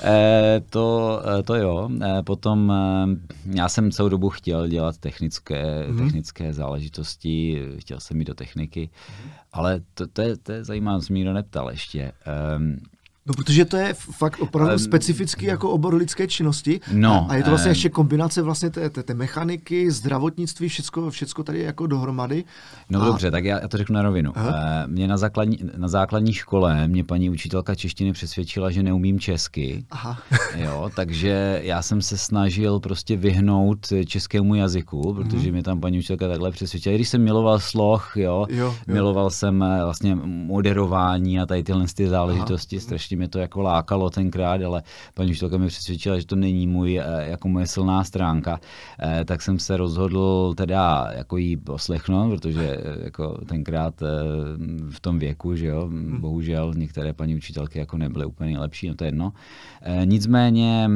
[0.04, 1.90] e, to, eh, to jo.
[2.02, 3.08] E, potom e,
[3.46, 6.04] já jsem celou dobu chtěl dělat technické, mm-hmm.
[6.04, 9.30] technické záležitosti, chtěl jsem jít do techniky, mm-hmm.
[9.54, 12.02] ale to, to, je, to je zajímavé, jsem nikdo neptal ještě.
[12.02, 12.14] E,
[13.26, 16.82] No, protože to je fakt opravdu um, specifický jako obor lidské činnosti.
[16.92, 21.10] No, a je to vlastně um, ještě kombinace vlastně té, té, té mechaniky, zdravotnictví, všecko,
[21.10, 22.44] všecko tady jako dohromady.
[22.90, 23.06] No a...
[23.06, 24.32] dobře, tak já, já to řeknu na rovinu.
[24.36, 24.50] Aha.
[24.50, 29.86] Uh, mě na základní, na základní škole mě paní učitelka češtiny přesvědčila, že neumím česky.
[29.92, 30.20] Aha.
[30.56, 35.54] jo, takže já jsem se snažil prostě vyhnout českému jazyku, protože mm.
[35.54, 36.96] mě tam paní učitelka takhle přesvědčila.
[36.96, 38.94] Když jsem miloval sloh, jo, jo, jo.
[38.94, 42.84] miloval jsem eh, vlastně moderování a tady tyhle ty záležitosti, Aha.
[42.84, 46.68] strašně prostě mě to jako lákalo tenkrát, ale paní učitelka mi přesvědčila, že to není
[46.68, 48.60] můj, eh, jako moje silná stránka,
[49.00, 53.94] eh, tak jsem se rozhodl teda jako jí poslechnout, protože eh, jako tenkrát
[54.90, 56.22] v tom věku, že jo, hmm.
[56.22, 59.34] bohužel některé paní učitelky jako nebyly úplně lepší, no to je jedno.
[60.06, 60.90] Nicméně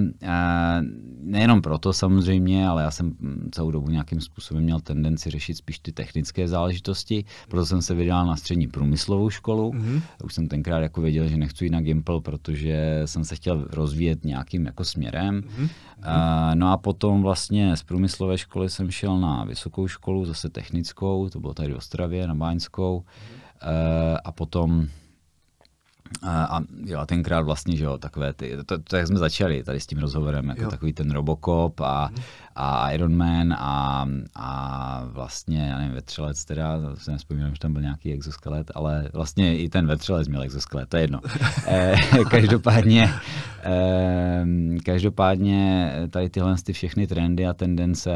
[1.22, 3.16] nejenom proto samozřejmě, ale já jsem
[3.52, 8.26] celou dobu nějakým způsobem měl tendenci řešit spíš ty technické záležitosti, proto jsem se vydal
[8.26, 9.72] na střední průmyslovou školu.
[9.72, 10.02] Mm-hmm.
[10.24, 14.26] Už jsem tenkrát jako věděl, že nechci jít na Gimple, protože jsem se chtěl rozvíjet
[14.26, 15.42] nějakým jako směrem.
[15.42, 15.70] Mm-hmm.
[15.98, 21.30] Uh, no a potom vlastně z průmyslové školy jsem šel na vysokou školu, zase technickou,
[21.30, 23.00] to bylo tady v Ostravě, na Báňskou.
[23.00, 23.68] Mm-hmm.
[23.68, 24.88] Uh, a potom
[26.24, 29.88] A, jo, tenkrát vlastně, že jo, takové ty, to, to, jak jsme začali tady s
[29.88, 30.70] tím rozhovorem, jako jo.
[30.70, 32.10] takový ten Robocop a,
[32.56, 37.82] a Iron Man a, a vlastně, já nevím, vetřelec teda, se nespomínám, že tam byl
[37.82, 41.20] nějaký exoskelet, ale vlastně i ten vetřelec měl exoskelet, to je jedno.
[41.68, 41.96] e,
[42.30, 43.10] každopádně,
[43.64, 44.46] e,
[44.86, 48.12] každopádně tady tyhle ty všechny trendy a tendence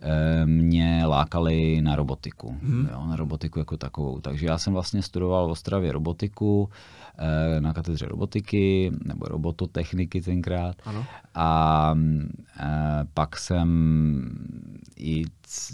[0.00, 2.88] e, mě lákaly na robotiku, mm.
[2.92, 4.20] jo, na robotiku jako takovou.
[4.20, 6.68] Takže já jsem vlastně studoval v Ostravě robotiku,
[7.01, 7.01] Eh,
[7.60, 10.76] na katedře robotiky nebo robototechniky tenkrát.
[10.84, 11.04] Ano.
[11.34, 11.94] A
[12.60, 12.68] e,
[13.14, 13.68] pak jsem
[14.96, 15.24] i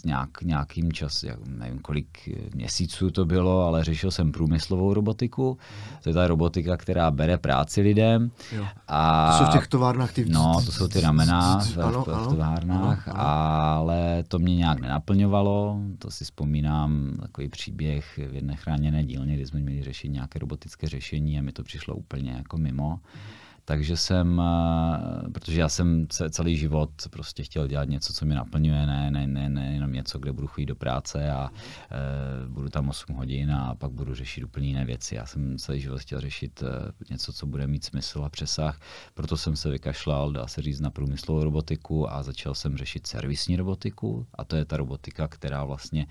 [0.04, 5.58] nějak, nějakým čas, nevím kolik měsíců to bylo, ale řešil jsem průmyslovou robotiku.
[6.02, 8.30] To je ta robotika, která bere práci lidem.
[8.52, 8.66] Jo.
[8.88, 10.24] A, to jsou v těch továrnách ty...
[10.28, 13.28] No, to jsou ty ramena v, ano, v, v továrnách, ano, ano.
[13.28, 15.80] ale to mě nějak nenaplňovalo.
[15.98, 20.88] To si vzpomínám, takový příběh v jedné chráněné dílně, kdy jsme měli řešit nějaké robotické
[20.88, 22.90] řešení a mi to přišlo úplně jako mimo.
[22.90, 28.34] Mm takže jsem, eh, protože já jsem celý život prostě chtěl dělat něco, co mě
[28.34, 32.68] naplňuje, ne, ne, ne, ne jenom něco, kde budu chodit do práce a e, budu
[32.68, 35.14] tam 8 hodin a pak budu řešit úplně jiné věci.
[35.14, 38.80] Já jsem celý život chtěl řešit e, něco, co bude mít smysl a přesah,
[39.14, 43.56] proto jsem se vykašlal, dá se říct, na průmyslovou robotiku a začal jsem řešit servisní
[43.56, 46.06] robotiku a to je ta robotika, která vlastně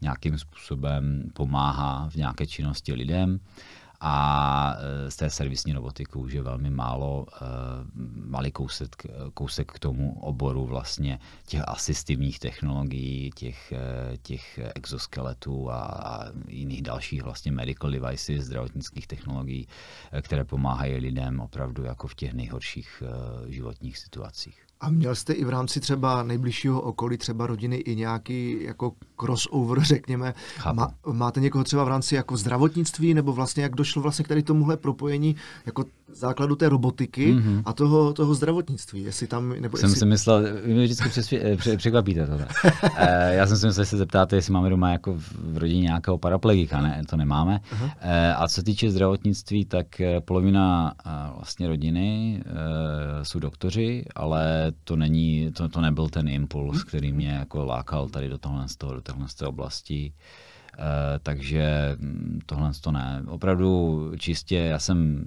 [0.00, 3.40] nějakým způsobem pomáhá v nějaké činnosti lidem
[4.04, 7.36] a e, z té servisní robotiky už je velmi málo, e,
[8.26, 16.24] malý kousek, kousek k tomu oboru vlastně těch asistivních technologií, těch, e, těch exoskeletů a
[16.48, 19.68] jiných dalších vlastně medical devices, zdravotnických technologií,
[20.22, 23.02] které pomáhají lidem opravdu jako v těch nejhorších
[23.48, 24.66] životních situacích.
[24.82, 29.80] A měl jste i v rámci třeba nejbližšího okolí, třeba rodiny, i nějaký jako crossover,
[29.84, 30.34] řekněme.
[30.72, 34.42] Má, máte někoho třeba v rámci jako zdravotnictví, nebo vlastně jak došlo vlastně k tady
[34.42, 37.62] tomuhle propojení jako základu té robotiky mm-hmm.
[37.64, 39.02] a toho, toho zdravotnictví?
[39.02, 39.98] Jestli tam, nebo jsem jestli...
[39.98, 42.32] si myslel, vy mě vždycky přesvě, překvapíte to.
[42.96, 45.14] e, já jsem si myslel, že se zeptáte, jestli máme doma jako
[45.52, 47.60] v rodině nějakého paraplegika, ne, to nemáme.
[47.72, 47.90] Uh-huh.
[48.00, 50.94] E, a co se týče zdravotnictví, tak eh, polovina
[51.34, 57.28] vlastně rodiny e, jsou doktoři, ale to není, to, to nebyl ten impuls, který mě
[57.28, 60.12] jako lákal tady do tohle, do téhle oblasti.
[60.16, 60.51] Eh,
[61.22, 63.22] takže mm, tohle to ne.
[63.26, 65.24] Opravdu čistě, já jsem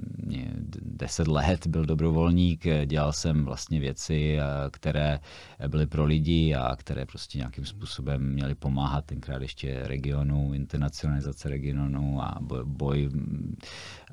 [0.82, 5.20] deset let byl dobrovolník, dělal jsem vlastně věci, eh, které
[5.68, 12.22] byly pro lidi a které prostě nějakým způsobem měly pomáhat tenkrát ještě regionu, internacionalizace regionu
[12.22, 13.56] a boj mm,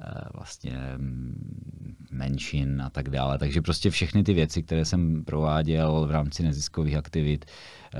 [0.00, 3.38] eh, vlastně mm, menšin a tak dále.
[3.38, 7.44] Takže prostě všechny ty věci, které jsem prováděl v rámci neziskových aktivit,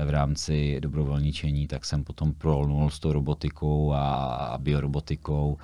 [0.05, 5.57] v rámci dobrovolničení, tak jsem potom prolnul s tou robotikou a, biorobotikou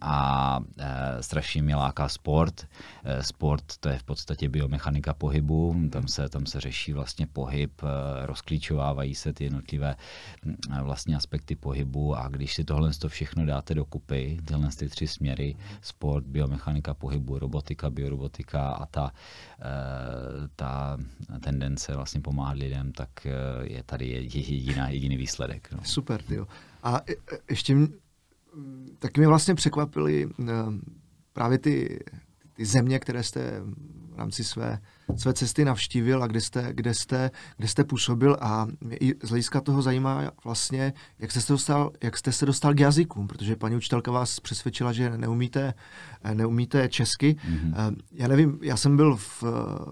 [0.00, 2.66] a e, strašně mě láká sport.
[3.04, 7.82] E, sport to je v podstatě biomechanika pohybu, tam se, tam se řeší vlastně pohyb,
[7.82, 9.96] e, rozklíčovávají se ty jednotlivé
[10.78, 15.06] e, vlastně aspekty pohybu a když si tohle to všechno dáte dokupy, tyhle ty tři
[15.06, 19.12] směry, sport, biomechanika pohybu, robotika, biorobotika a ta,
[19.60, 20.98] e, ta
[21.40, 23.30] tendence vlastně pomáhat lidem, tak e,
[23.62, 25.72] je tady jediná, jediný výsledek.
[25.72, 25.78] No.
[25.84, 26.46] Super, jo.
[26.82, 27.00] A
[27.50, 27.76] ještě
[28.98, 30.52] taky mě vlastně překvapily eh,
[31.32, 32.00] právě ty,
[32.52, 33.60] ty země, které jste
[34.10, 34.78] v rámci své
[35.16, 39.28] své cesty navštívil a kde jste, kde jste, kde jste působil a mě i z
[39.28, 43.56] hlediska toho zajímá vlastně, jak jste, se dostal, jak jste se dostal k jazykům, protože
[43.56, 45.74] paní učitelka vás přesvědčila, že neumíte,
[46.34, 47.36] neumíte česky.
[47.36, 47.96] Mm-hmm.
[48.12, 49.42] Já nevím, já jsem byl v,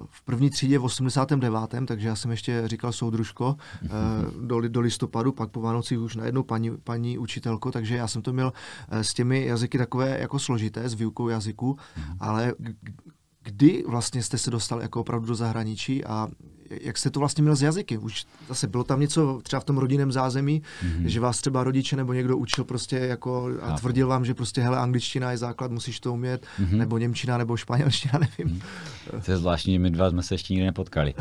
[0.06, 1.52] v první třídě v 89.,
[1.86, 4.46] takže já jsem ještě říkal soudružko mm-hmm.
[4.46, 8.32] do, do listopadu, pak po Vánocích už najednou paní, paní učitelko, takže já jsem to
[8.32, 8.52] měl
[8.88, 12.16] eh, s těmi jazyky takové jako složité, s výukou jazyků, mm-hmm.
[12.20, 12.54] ale
[13.42, 16.28] Kdy vlastně jste se dostal jako opravdu do zahraničí a
[16.80, 17.98] jak jste to vlastně měl z jazyky?
[17.98, 21.04] Už zase bylo tam něco třeba v tom rodinném zázemí, mm-hmm.
[21.04, 24.78] že vás třeba rodiče nebo někdo učil prostě jako a tvrdil vám, že prostě hele,
[24.78, 26.76] angličtina je základ, musíš to umět, mm-hmm.
[26.76, 28.56] nebo němčina, nebo španělština, nevím.
[28.56, 29.22] Mm-hmm.
[29.24, 31.14] To je zvláštní, my dva jsme se ještě nikdy nepotkali.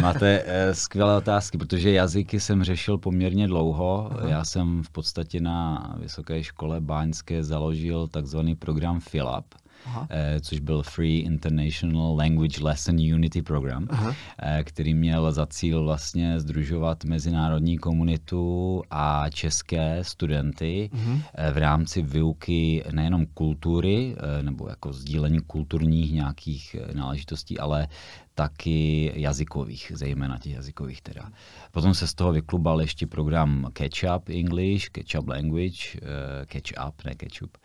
[0.00, 4.10] Máte uh, skvělé otázky, protože jazyky jsem řešil poměrně dlouho.
[4.12, 4.28] Aha.
[4.28, 9.44] Já jsem v podstatě na vysoké škole báňské založil takzvaný program FILAP,
[9.86, 10.06] Aha.
[10.10, 14.14] Eh, což byl Free International Language Lesson Unity Program, Aha.
[14.42, 21.18] Eh, který měl za cíl vlastně združovat mezinárodní komunitu a české studenty Aha.
[21.34, 27.88] Eh, v rámci výuky nejenom kultury nebo jako sdílení kulturních nějakých náležitostí, ale
[28.34, 31.30] taky jazykových, zejména těch jazykových teda.
[31.70, 36.86] Potom se z toho vyklubal ještě program Catch Up English, Catch Up Language, uh, Catch
[36.88, 37.58] Up, ne Ketchup.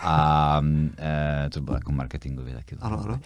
[0.00, 2.76] A uh, to bylo jako marketingově taky.
[2.80, 3.20] Ano, ano.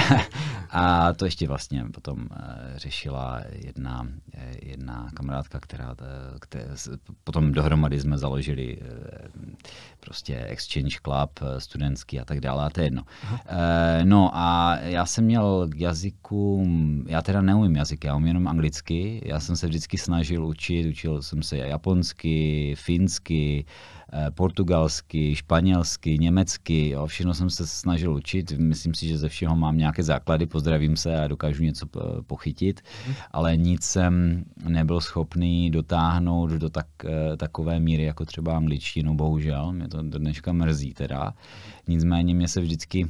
[0.70, 2.26] a to ještě vlastně potom uh,
[2.76, 4.06] řešila jedna,
[4.62, 5.94] jedna kamarádka, která,
[6.40, 6.64] která
[7.24, 8.86] potom dohromady jsme založili uh,
[10.00, 13.02] prostě Exchange Club, studentský a tak dále, a to je jedno.
[13.02, 13.38] Uh,
[14.04, 15.76] no a já jsem měl k
[16.10, 16.66] jazyku,
[17.06, 21.22] já teda neumím jazyky, já umím jenom anglicky, já jsem se vždycky snažil učit, učil
[21.22, 23.64] jsem se japonsky, finsky,
[24.12, 29.56] eh, portugalsky, španělsky, německy, jo, všechno jsem se snažil učit, myslím si, že ze všeho
[29.56, 31.86] mám nějaké základy, pozdravím se a dokážu něco
[32.26, 33.14] pochytit, mm.
[33.30, 39.72] ale nic jsem nebyl schopný dotáhnout do tak, eh, takové míry, jako třeba angličtinu, bohužel,
[39.72, 41.34] mě to do dneška mrzí teda.
[41.88, 43.08] Nicméně mě se vždycky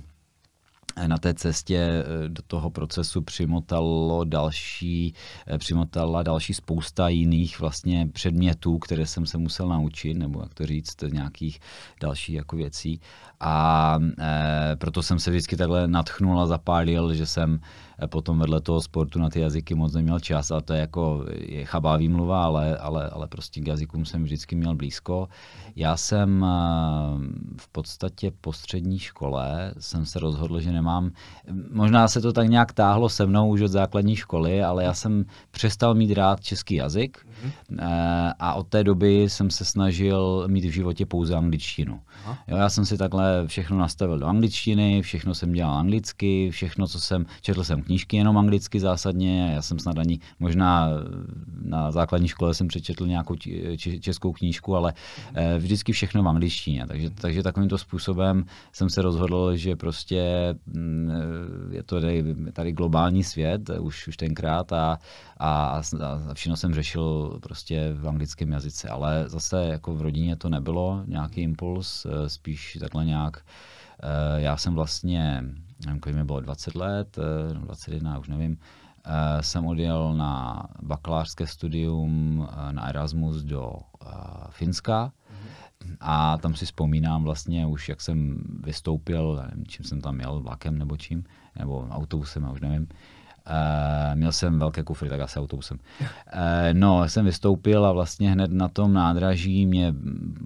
[1.07, 5.14] na té cestě eh, do toho procesu přimotalo další,
[5.46, 10.66] eh, přimotala další spousta jiných vlastně předmětů, které jsem se musel naučit, nebo jak to
[10.66, 11.61] říct, nějakých
[12.00, 13.00] dalších jako věcí.
[13.40, 17.61] A e, proto jsem se vždycky takhle natchnul a zapálil, že jsem
[18.07, 21.64] potom vedle toho sportu na ty jazyky moc neměl čas, ale to je jako je
[21.64, 25.29] chabá výmluva, ale, ale, ale prostě k jazykům jsem vždycky měl blízko.
[25.76, 26.46] Já jsem
[27.57, 31.10] v podstatě po střední škole jsem se rozhodl, že nemám,
[31.72, 35.24] možná se to tak nějak táhlo se mnou už od základní školy, ale já jsem
[35.50, 38.32] přestal mít rád český jazyk mm-hmm.
[38.38, 42.00] a od té doby jsem se snažil mít v životě pouze angličtinu.
[42.48, 47.00] Jo, já jsem si takhle všechno nastavil do angličtiny, všechno jsem dělal anglicky, všechno, co
[47.00, 50.88] jsem, četl jsem knížky jenom anglicky zásadně, já jsem snad ani, možná
[51.62, 53.34] na základní škole jsem přečetl nějakou
[54.00, 54.92] českou knížku, ale
[55.34, 60.54] eh, vždycky všechno v angličtině, takže, takže takovýmto způsobem jsem se rozhodl, že prostě
[61.70, 64.98] je to tady, tady globální svět už, už tenkrát a,
[65.38, 65.83] a,
[66.28, 71.02] a všechno jsem řešil prostě v anglickém jazyce, ale zase jako v rodině to nebylo
[71.06, 73.37] nějaký impuls, eh, spíš takhle nějak
[74.02, 75.44] eh, já jsem vlastně
[75.87, 77.18] nevím, kolik mi bylo 20 let,
[77.52, 78.59] 21, eh, už nevím,
[79.04, 83.72] eh, jsem odjel na bakalářské studium eh, na Erasmus do
[84.50, 85.12] Finska
[86.00, 90.78] a tam si vzpomínám vlastně už, jak jsem vystoupil, nevím, čím jsem tam jel, vlakem
[90.78, 91.24] nebo čím,
[91.58, 92.88] nebo autobusem, já už nevím,
[93.50, 95.78] Uh, měl jsem velké kufry, tak asi autobusem.
[96.00, 96.06] Uh,
[96.72, 99.94] no, jsem vystoupil a vlastně hned na tom nádraží mě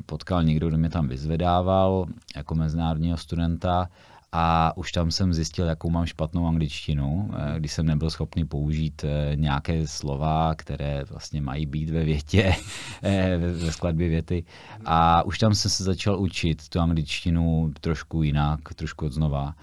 [0.06, 3.88] potkal někdo, kdo mě tam vyzvedával jako mezinárodního studenta
[4.36, 9.04] a už tam jsem zjistil, jakou mám špatnou angličtinu, eh, když jsem nebyl schopný použít
[9.04, 12.54] eh, nějaké slova, které vlastně mají být ve větě,
[13.02, 14.44] eh, ve skladbě věty.
[14.84, 19.54] A už tam jsem se začal učit tu angličtinu trošku jinak, trošku od znova.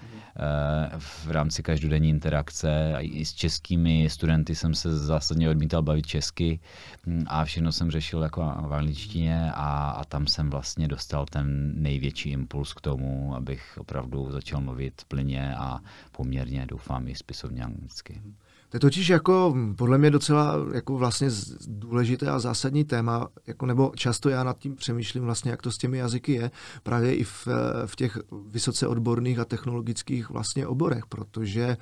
[0.98, 6.60] V rámci každodenní interakce i s českými studenty jsem se zásadně odmítal bavit česky
[7.06, 11.72] hm, a všechno jsem řešil jako v angličtině a, a tam jsem vlastně dostal ten
[11.82, 15.80] největší impuls k tomu, abych opravdu začal mluvit plně a
[16.12, 18.22] poměrně, doufám, i spisovně anglicky.
[18.72, 21.28] To je totiž jako podle mě docela jako vlastně
[21.66, 25.78] důležité a zásadní téma, jako nebo často já nad tím přemýšlím vlastně, jak to s
[25.78, 26.50] těmi jazyky je,
[26.82, 27.48] právě i v,
[27.86, 28.18] v těch
[28.50, 31.76] vysoce odborných a technologických vlastně oborech, protože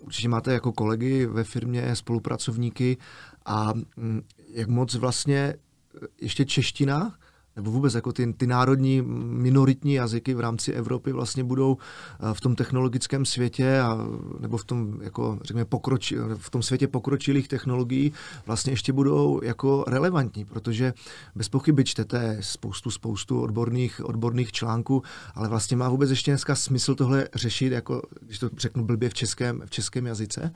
[0.00, 2.96] určitě máte jako kolegy ve firmě, spolupracovníky
[3.46, 5.54] a mm, jak moc vlastně
[6.20, 7.14] ještě čeština
[7.56, 11.76] nebo vůbec jako ty, ty národní minoritní jazyky v rámci Evropy vlastně budou
[12.20, 13.98] eh, v tom technologickém světě a,
[14.40, 18.12] nebo v tom, jako, řekněme, pokroči, v tom světě pokročilých technologií
[18.46, 20.94] vlastně ještě budou jako relevantní, protože
[21.34, 25.02] bez pochyby čtete spoustu, spoustu odborných, odborných článků,
[25.34, 29.14] ale vlastně má vůbec ještě dneska smysl tohle řešit, jako, když to řeknu blbě v
[29.14, 30.52] českém, v českém jazyce,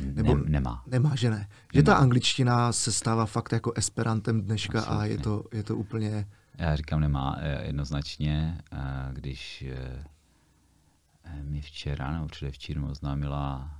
[0.00, 0.82] nebo ne, nemá.
[0.86, 1.48] Nemá, že ne.
[1.74, 1.94] Že nemá.
[1.94, 5.02] ta angličtina se stává fakt jako esperantem dneška Absolutně.
[5.02, 6.26] a je to, je to úplně...
[6.58, 8.76] Já říkám nemá eh, jednoznačně, eh,
[9.12, 10.04] když eh,
[11.42, 13.70] mi včera nebo předevčírem oznámila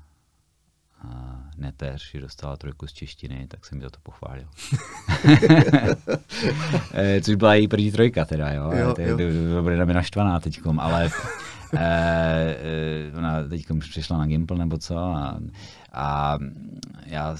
[1.56, 4.48] neteř, že dostala trojku z češtiny, tak jsem mi za to pochválil.
[7.22, 8.72] Což byla její první trojka teda, jo.
[8.72, 9.16] jo, jo.
[9.54, 11.10] To bude na mě naštvaná teďkom, ale
[13.16, 15.38] ona teď přišla na Gimple nebo co a,
[15.92, 16.38] a
[17.06, 17.36] já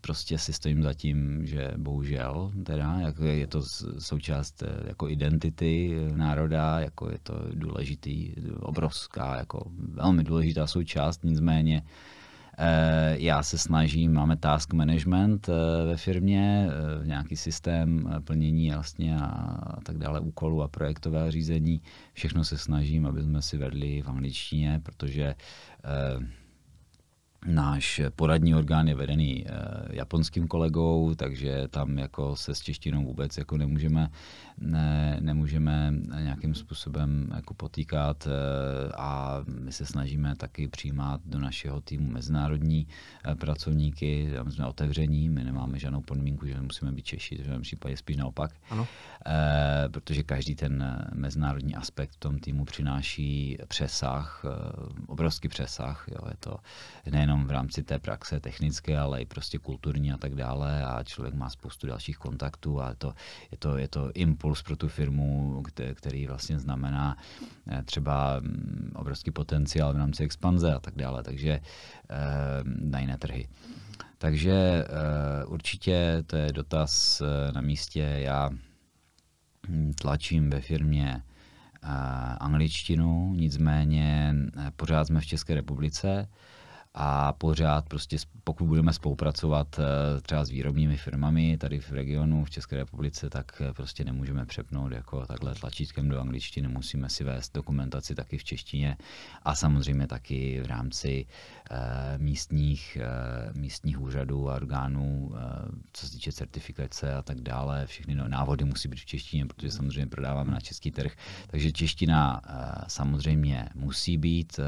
[0.00, 3.62] prostě si stojím za tím, že bohužel teda, jako je to
[3.98, 11.82] součást eh, jako identity národa, jako je to důležitý, obrovská, jako velmi důležitá součást, nicméně
[11.84, 12.19] eh,
[13.12, 16.68] já se snažím, máme task management eh, ve firmě,
[17.04, 21.80] nějaký systém plnění vlastně a tak dále, úkolů a projektové řízení.
[22.12, 25.34] Všechno se snažím, aby jsme si vedli v angličtině, protože
[27.46, 29.52] Náš poradní orgán je vedený eh,
[29.90, 34.10] japonským kolegou, takže tam jako se s češtinou vůbec jako nemůžeme,
[34.58, 41.80] ne, nemůžeme nějakým způsobem jako potýkat eh, a my se snažíme taky přijímat do našeho
[41.80, 42.86] týmu mezinárodní
[43.24, 47.62] eh, pracovníky, tam jsme otevření, my nemáme žádnou podmínku, že musíme být Češi, v žádném
[47.62, 48.86] případě spíš naopak, ano.
[49.90, 54.44] protože každý ten mezinárodní aspekt v tom týmu přináší přesah,
[55.06, 56.56] obrovský přesah, jo, je to
[57.10, 61.02] nejen nejenom v rámci té praxe technické, ale i prostě kulturní a tak dále a
[61.04, 63.14] člověk má spoustu dalších kontaktů a to,
[63.50, 65.62] je to, je to impuls pro tu firmu,
[65.94, 67.16] který vlastně znamená
[67.70, 73.18] eh, třeba mm, obrovský potenciál v rámci expanze a tak dále, takže eh, na jiné
[73.18, 73.48] trhy.
[74.18, 77.22] Takže eh, určitě to je dotaz
[77.54, 78.00] na místě.
[78.00, 78.50] Já
[79.68, 81.22] hm, tlačím ve firmě
[82.40, 84.34] angličtinu, nicméně
[84.76, 86.28] pořád jsme v České republice
[86.94, 92.50] a pořád prostě pokud budeme spolupracovat eh, třeba s výrobními firmami tady v regionu v
[92.50, 97.54] České republice, tak eh, prostě nemůžeme přepnout jako takhle tlačítkem do angličtiny, musíme si vést
[97.54, 98.96] dokumentaci taky v češtině
[99.42, 101.26] a samozřejmě taky v rámci
[101.70, 102.98] eh, místních,
[103.54, 105.32] místních úřadů a orgánů,
[105.92, 109.70] co se týče certifikace a tak dále, všechny no, návody musí být v češtině, protože
[109.70, 111.12] samozřejmě prodáváme na český trh,
[111.46, 112.40] takže čeština
[112.88, 114.60] samozřejmě musí být,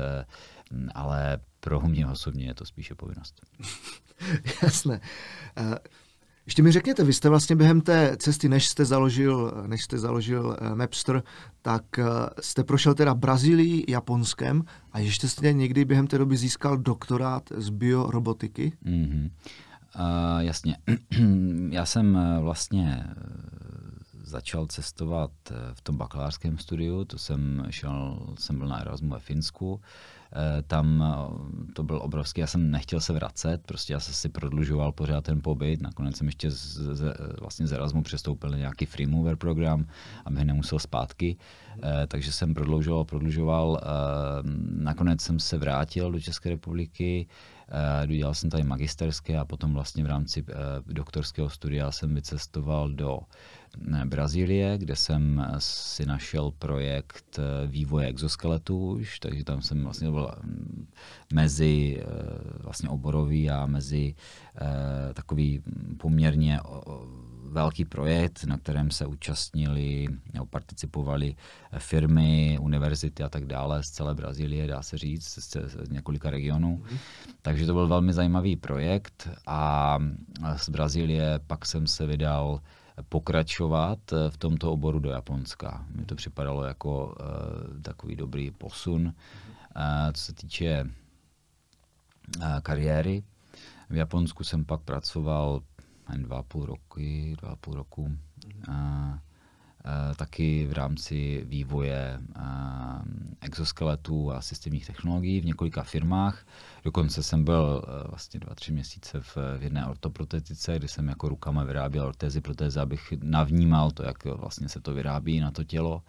[0.94, 3.40] ale pro mě osobně je to spíše povinnost.
[4.62, 5.00] Jasné.
[5.60, 5.74] Uh...
[6.46, 10.46] Ještě mi řekněte, vy jste vlastně během té cesty, než jste založil, než jste založil
[10.46, 11.22] uh, Mapster,
[11.62, 12.04] tak uh,
[12.40, 17.68] jste prošel teda Brazílií, Japonskem a ještě jste někdy během té doby získal doktorát z
[17.70, 18.72] biorobotiky?
[18.84, 19.30] Mm-hmm.
[19.94, 20.76] Uh, jasně.
[21.70, 23.04] Já jsem vlastně
[24.22, 25.30] začal cestovat
[25.72, 30.21] v tom bakalářském studiu, to jsem šel, jsem byl na Erasmu ve Finsku, Eh,
[30.66, 34.92] tam eh, to byl obrovský, já jsem nechtěl se vracet, prostě já jsem si prodlužoval
[34.92, 39.06] pořád ten pobyt, nakonec jsem ještě z, z, vlastně z Erasmu přestoupil na nějaký free
[39.06, 39.86] mover program,
[40.24, 41.36] abych nemusel zpátky,
[41.82, 43.80] eh, takže jsem prodlužoval, prodlužoval,
[44.76, 47.26] nakonec jsem se vrátil do České republiky,
[48.06, 50.44] dodělal jsem tady magisterské a potom vlastně v rámci
[50.86, 53.20] doktorského studia jsem vycestoval do
[54.04, 60.30] Brazílie, kde jsem si našel projekt eh, vývoje exoskeletu už, takže tam jsem vlastně byl
[60.42, 60.86] mm,
[61.32, 62.06] mezi eh,
[62.62, 64.14] vlastně oborový a mezi
[64.56, 65.62] eh, takový
[65.96, 66.60] poměrně
[67.52, 71.36] velký projekt, na kterém se účastnili nebo participovali
[71.78, 76.82] firmy, univerzity a tak dále z celé Brazílie, dá se říct, z, několika regionů.
[76.84, 76.98] Mm-hmm.
[77.42, 79.98] Takže to byl velmi zajímavý projekt a
[80.56, 82.60] z Brazílie pak jsem se vydal
[83.08, 85.86] pokračovat eh, v tomto oboru do Japonska.
[85.94, 89.06] Mi to připadalo jako uh, takový dobrý posun.
[89.06, 90.84] Uh, co se týče
[92.62, 93.22] kariéry,
[93.90, 95.60] v Japonsku jsem pak pracoval
[96.16, 98.10] dva půl roky, dva půl roku.
[98.68, 99.18] Eh,
[100.16, 102.42] taky v rámci vývoje eh,
[103.40, 106.46] exoskeletů a systémních technologií v několika firmách.
[106.84, 111.64] Dokonce jsem byl eh, vlastně dva, tři měsíce v, jedné ortoprotetice, kdy jsem jako rukama
[111.64, 116.02] vyráběl ortézy, protézy, abych navnímal to, jak vlastně se to vyrábí na to tělo.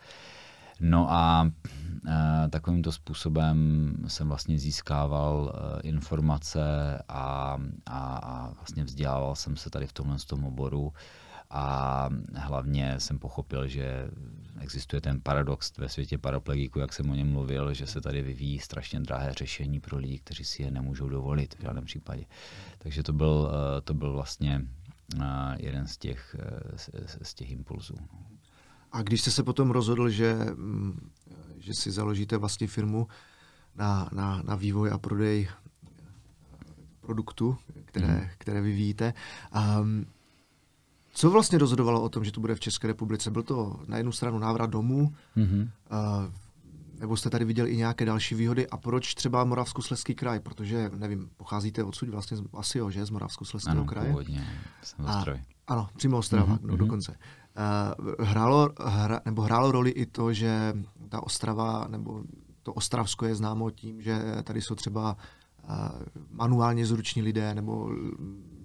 [0.80, 1.52] No a
[2.50, 5.54] takovýmto způsobem jsem vlastně získával
[5.84, 6.64] informace
[7.08, 10.94] a, a, a vlastně vzdělával jsem se tady v tomhle tom oboru
[11.56, 14.10] a hlavně jsem pochopil, že
[14.60, 18.60] existuje ten paradox ve světě paraplegiků, jak jsem o něm mluvil, že se tady vyvíjí
[18.60, 22.26] strašně drahé řešení pro lidi, kteří si je nemůžou dovolit v žádném případě.
[22.78, 24.62] Takže to byl, eh, to byl vlastně
[25.22, 25.26] eh,
[25.58, 27.96] jeden z těch, eh, z těch impulzů.
[28.92, 31.10] A když jste se potom rozhodl, že, mm,
[31.58, 33.08] že si založíte vlastně firmu
[33.76, 35.50] na, na, na vývoj a prodej
[37.02, 38.28] produktu, které, mm.
[38.38, 39.14] které vyvíjíte,
[39.82, 40.06] um,
[41.14, 43.32] co vlastně rozhodovalo o tom, že to bude v České republice?
[43.32, 45.70] Byl to na jednu stranu návrat domů, mm-hmm.
[45.92, 46.34] uh,
[47.00, 48.68] nebo jste tady viděli i nějaké další výhody?
[48.68, 50.40] A proč třeba Moravskoslezský kraj?
[50.40, 53.06] Protože, nevím, pocházíte odsud vlastně asi jo, že?
[53.06, 54.08] Z Moravskoslezského ano, kraje?
[54.08, 54.48] Původně,
[54.84, 55.26] jsem A,
[55.68, 56.68] ano, přímo Ostrava, mm-hmm.
[56.68, 57.16] no, dokonce.
[57.98, 60.74] Uh, hrálo, hra, nebo hrálo roli i to, že
[61.10, 62.24] ta Ostrava, nebo
[62.64, 65.18] to Ostravsko je známo tím, že tady jsou třeba
[65.70, 65.76] uh,
[66.32, 67.90] manuálně zruční lidé, nebo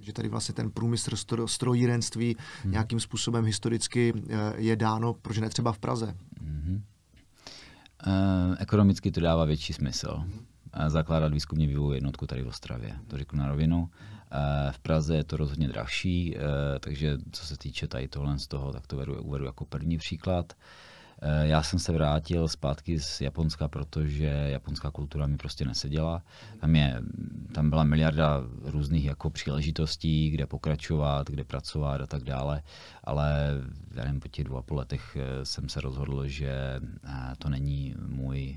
[0.08, 1.10] že tady vlastně ten průmysl
[1.46, 2.72] strojírenství hmm.
[2.72, 6.14] nějakým způsobem historicky eh, je dáno, proč ne třeba v Praze?
[6.40, 6.82] Hmm.
[8.06, 10.14] E, ekonomicky to dává větší smysl.
[10.16, 10.32] Hmm.
[10.88, 13.90] Zakládat výzkumně vývoj jednotku tady v Ostravě, to řeknu na rovinu.
[13.90, 16.36] E, v Praze je to rozhodně dražší,
[16.80, 20.52] takže co se týče tady tohle z toho, tak to vedu, uvedu jako první příklad.
[20.52, 20.87] Eh,
[21.42, 26.22] já jsem se vrátil zpátky z Japonska, protože japonská kultura mi prostě neseděla.
[26.60, 27.00] Tam, je,
[27.52, 32.62] tam byla miliarda různých jako příležitostí, kde pokračovat, kde pracovat a tak dále,
[33.04, 33.54] ale
[33.94, 37.48] já nevím, po těch dvou a půl letech eh, jsem se rozhodl, že eh, to
[37.48, 38.56] není můj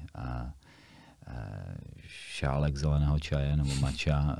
[2.07, 4.35] šálek zeleného čaje nebo mača.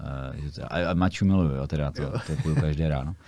[0.68, 3.16] A, maču miluju, jo, teda to, to piju každé ráno.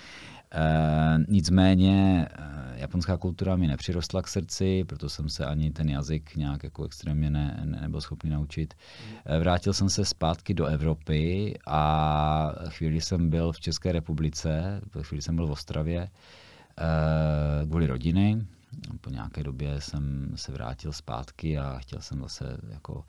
[0.54, 6.36] E, nicméně e, japonská kultura mi nepřirostla k srdci, proto jsem se ani ten jazyk
[6.36, 8.74] nějak jako extrémně ne, ne, nebyl schopný naučit.
[9.26, 15.22] E, vrátil jsem se zpátky do Evropy a chvíli jsem byl v České republice, chvíli
[15.22, 16.10] jsem byl v Ostravě
[17.68, 18.46] kvůli rodiny.
[19.02, 23.04] Po nějaké době jsem se vrátil zpátky a chtěl jsem zase jako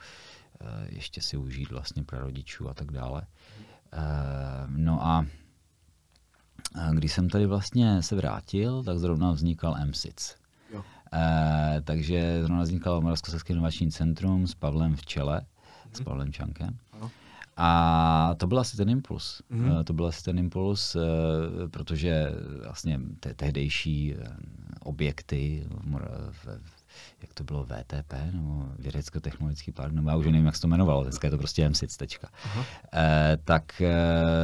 [0.87, 3.23] ještě si užít vlastně prarodičů a tak dále.
[4.69, 5.27] No a
[6.93, 10.35] když jsem tady vlastně se vrátil, tak zrovna vznikal MSIC.
[10.73, 10.83] Jo.
[11.13, 15.95] E, takže zrovna vznikal Moravskoslezské inovační centrum s Pavlem v čele, hmm.
[15.95, 16.05] s mhm.
[16.05, 16.77] Pavlem Čankem.
[16.93, 17.11] Ano.
[17.57, 19.43] A to byl asi ten impuls.
[19.51, 19.85] Mm.
[19.85, 21.01] To byl asi ten impuls, eh,
[21.69, 22.33] protože
[22.65, 24.15] vlastně te- tehdejší
[24.81, 26.47] objekty v, v,
[27.21, 31.03] jak to bylo, VTP, nebo Vědecko-technologický park, nebo já už nevím, jak se to jmenovalo,
[31.03, 31.99] dneska je to prostě MSIC.
[32.95, 33.95] E, tak e,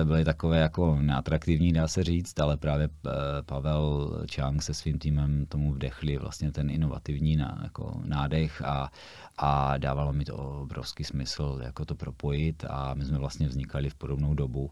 [0.05, 5.47] byly takové jako neatraktivní, dá se říct, ale právě e, Pavel Čang se svým týmem
[5.47, 8.91] tomu vdechli vlastně ten inovativní ná, jako nádech a,
[9.39, 13.95] a dávalo mi to obrovský smysl jako to propojit a my jsme vlastně vznikali v
[13.95, 14.71] podobnou dobu,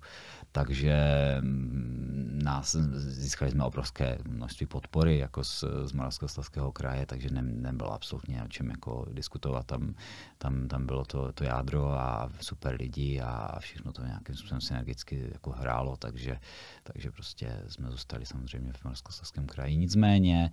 [0.53, 0.97] takže
[1.41, 7.93] mm, nás, získali jsme obrovské množství podpory jako z, z Moravskoslezského kraje, takže ne, nebylo
[7.93, 9.67] absolutně o čem jako diskutovat.
[9.67, 9.95] Tam,
[10.39, 15.29] tam, tam bylo to, to jádro a super lidi a všechno to nějakým způsobem synergicky
[15.33, 16.39] jako hrálo, takže,
[16.83, 19.77] takže prostě jsme zůstali samozřejmě v Moravskoslezském kraji.
[19.77, 20.51] Nicméně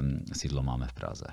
[0.00, 1.26] um, sídlo máme v Praze.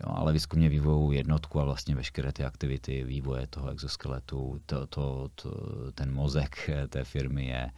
[0.00, 5.28] Jo, ale výzkumně vývojovou jednotku a vlastně veškeré ty aktivity vývoje toho exoskeletu, to, to,
[5.34, 5.50] to,
[5.94, 7.70] ten mozek té firmy je,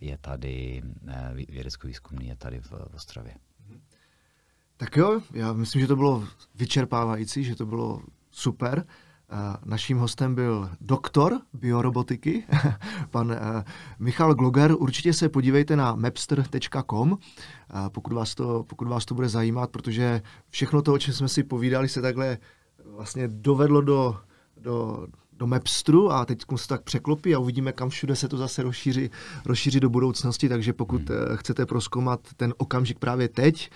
[0.00, 3.34] je tady, eh, vědecko-výzkumný je tady v, v Ostravě.
[4.76, 8.86] Tak jo, já myslím, že to bylo vyčerpávající, že to bylo super.
[9.64, 12.44] Naším hostem byl doktor biorobotiky,
[13.10, 13.64] pan eh,
[13.98, 14.74] Michal Gloger.
[14.78, 17.18] Určitě se podívejte na mapster.com,
[17.88, 21.42] pokud vás, to, pokud vás to bude zajímat, protože všechno to, o čem jsme si
[21.42, 22.38] povídali, se takhle
[22.84, 24.16] vlastně dovedlo do,
[24.56, 28.62] do, do Mapstru a teď se tak překlopí a uvidíme, kam všude se to zase
[28.62, 29.10] rozšíří,
[29.44, 31.18] rozšíří do budoucnosti, takže pokud hmm.
[31.32, 33.70] Eh, chcete proskoumat ten okamžik právě teď,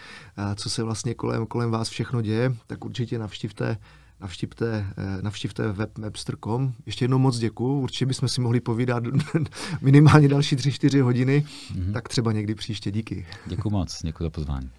[0.55, 3.78] co se vlastně kolem, kolem vás všechno děje, tak určitě navštivte
[4.23, 6.73] navštivte, eh, navštivte web mapster.com.
[6.87, 7.81] Ještě jednou moc děkuji.
[7.81, 9.05] Určitě bychom si mohli povídat
[9.81, 11.45] minimálně další 3-4 hodiny,
[11.75, 11.93] mm-hmm.
[11.93, 12.91] tak třeba někdy příště.
[12.91, 13.27] Díky.
[13.47, 14.70] Děkuji moc, děkuji za pozvání.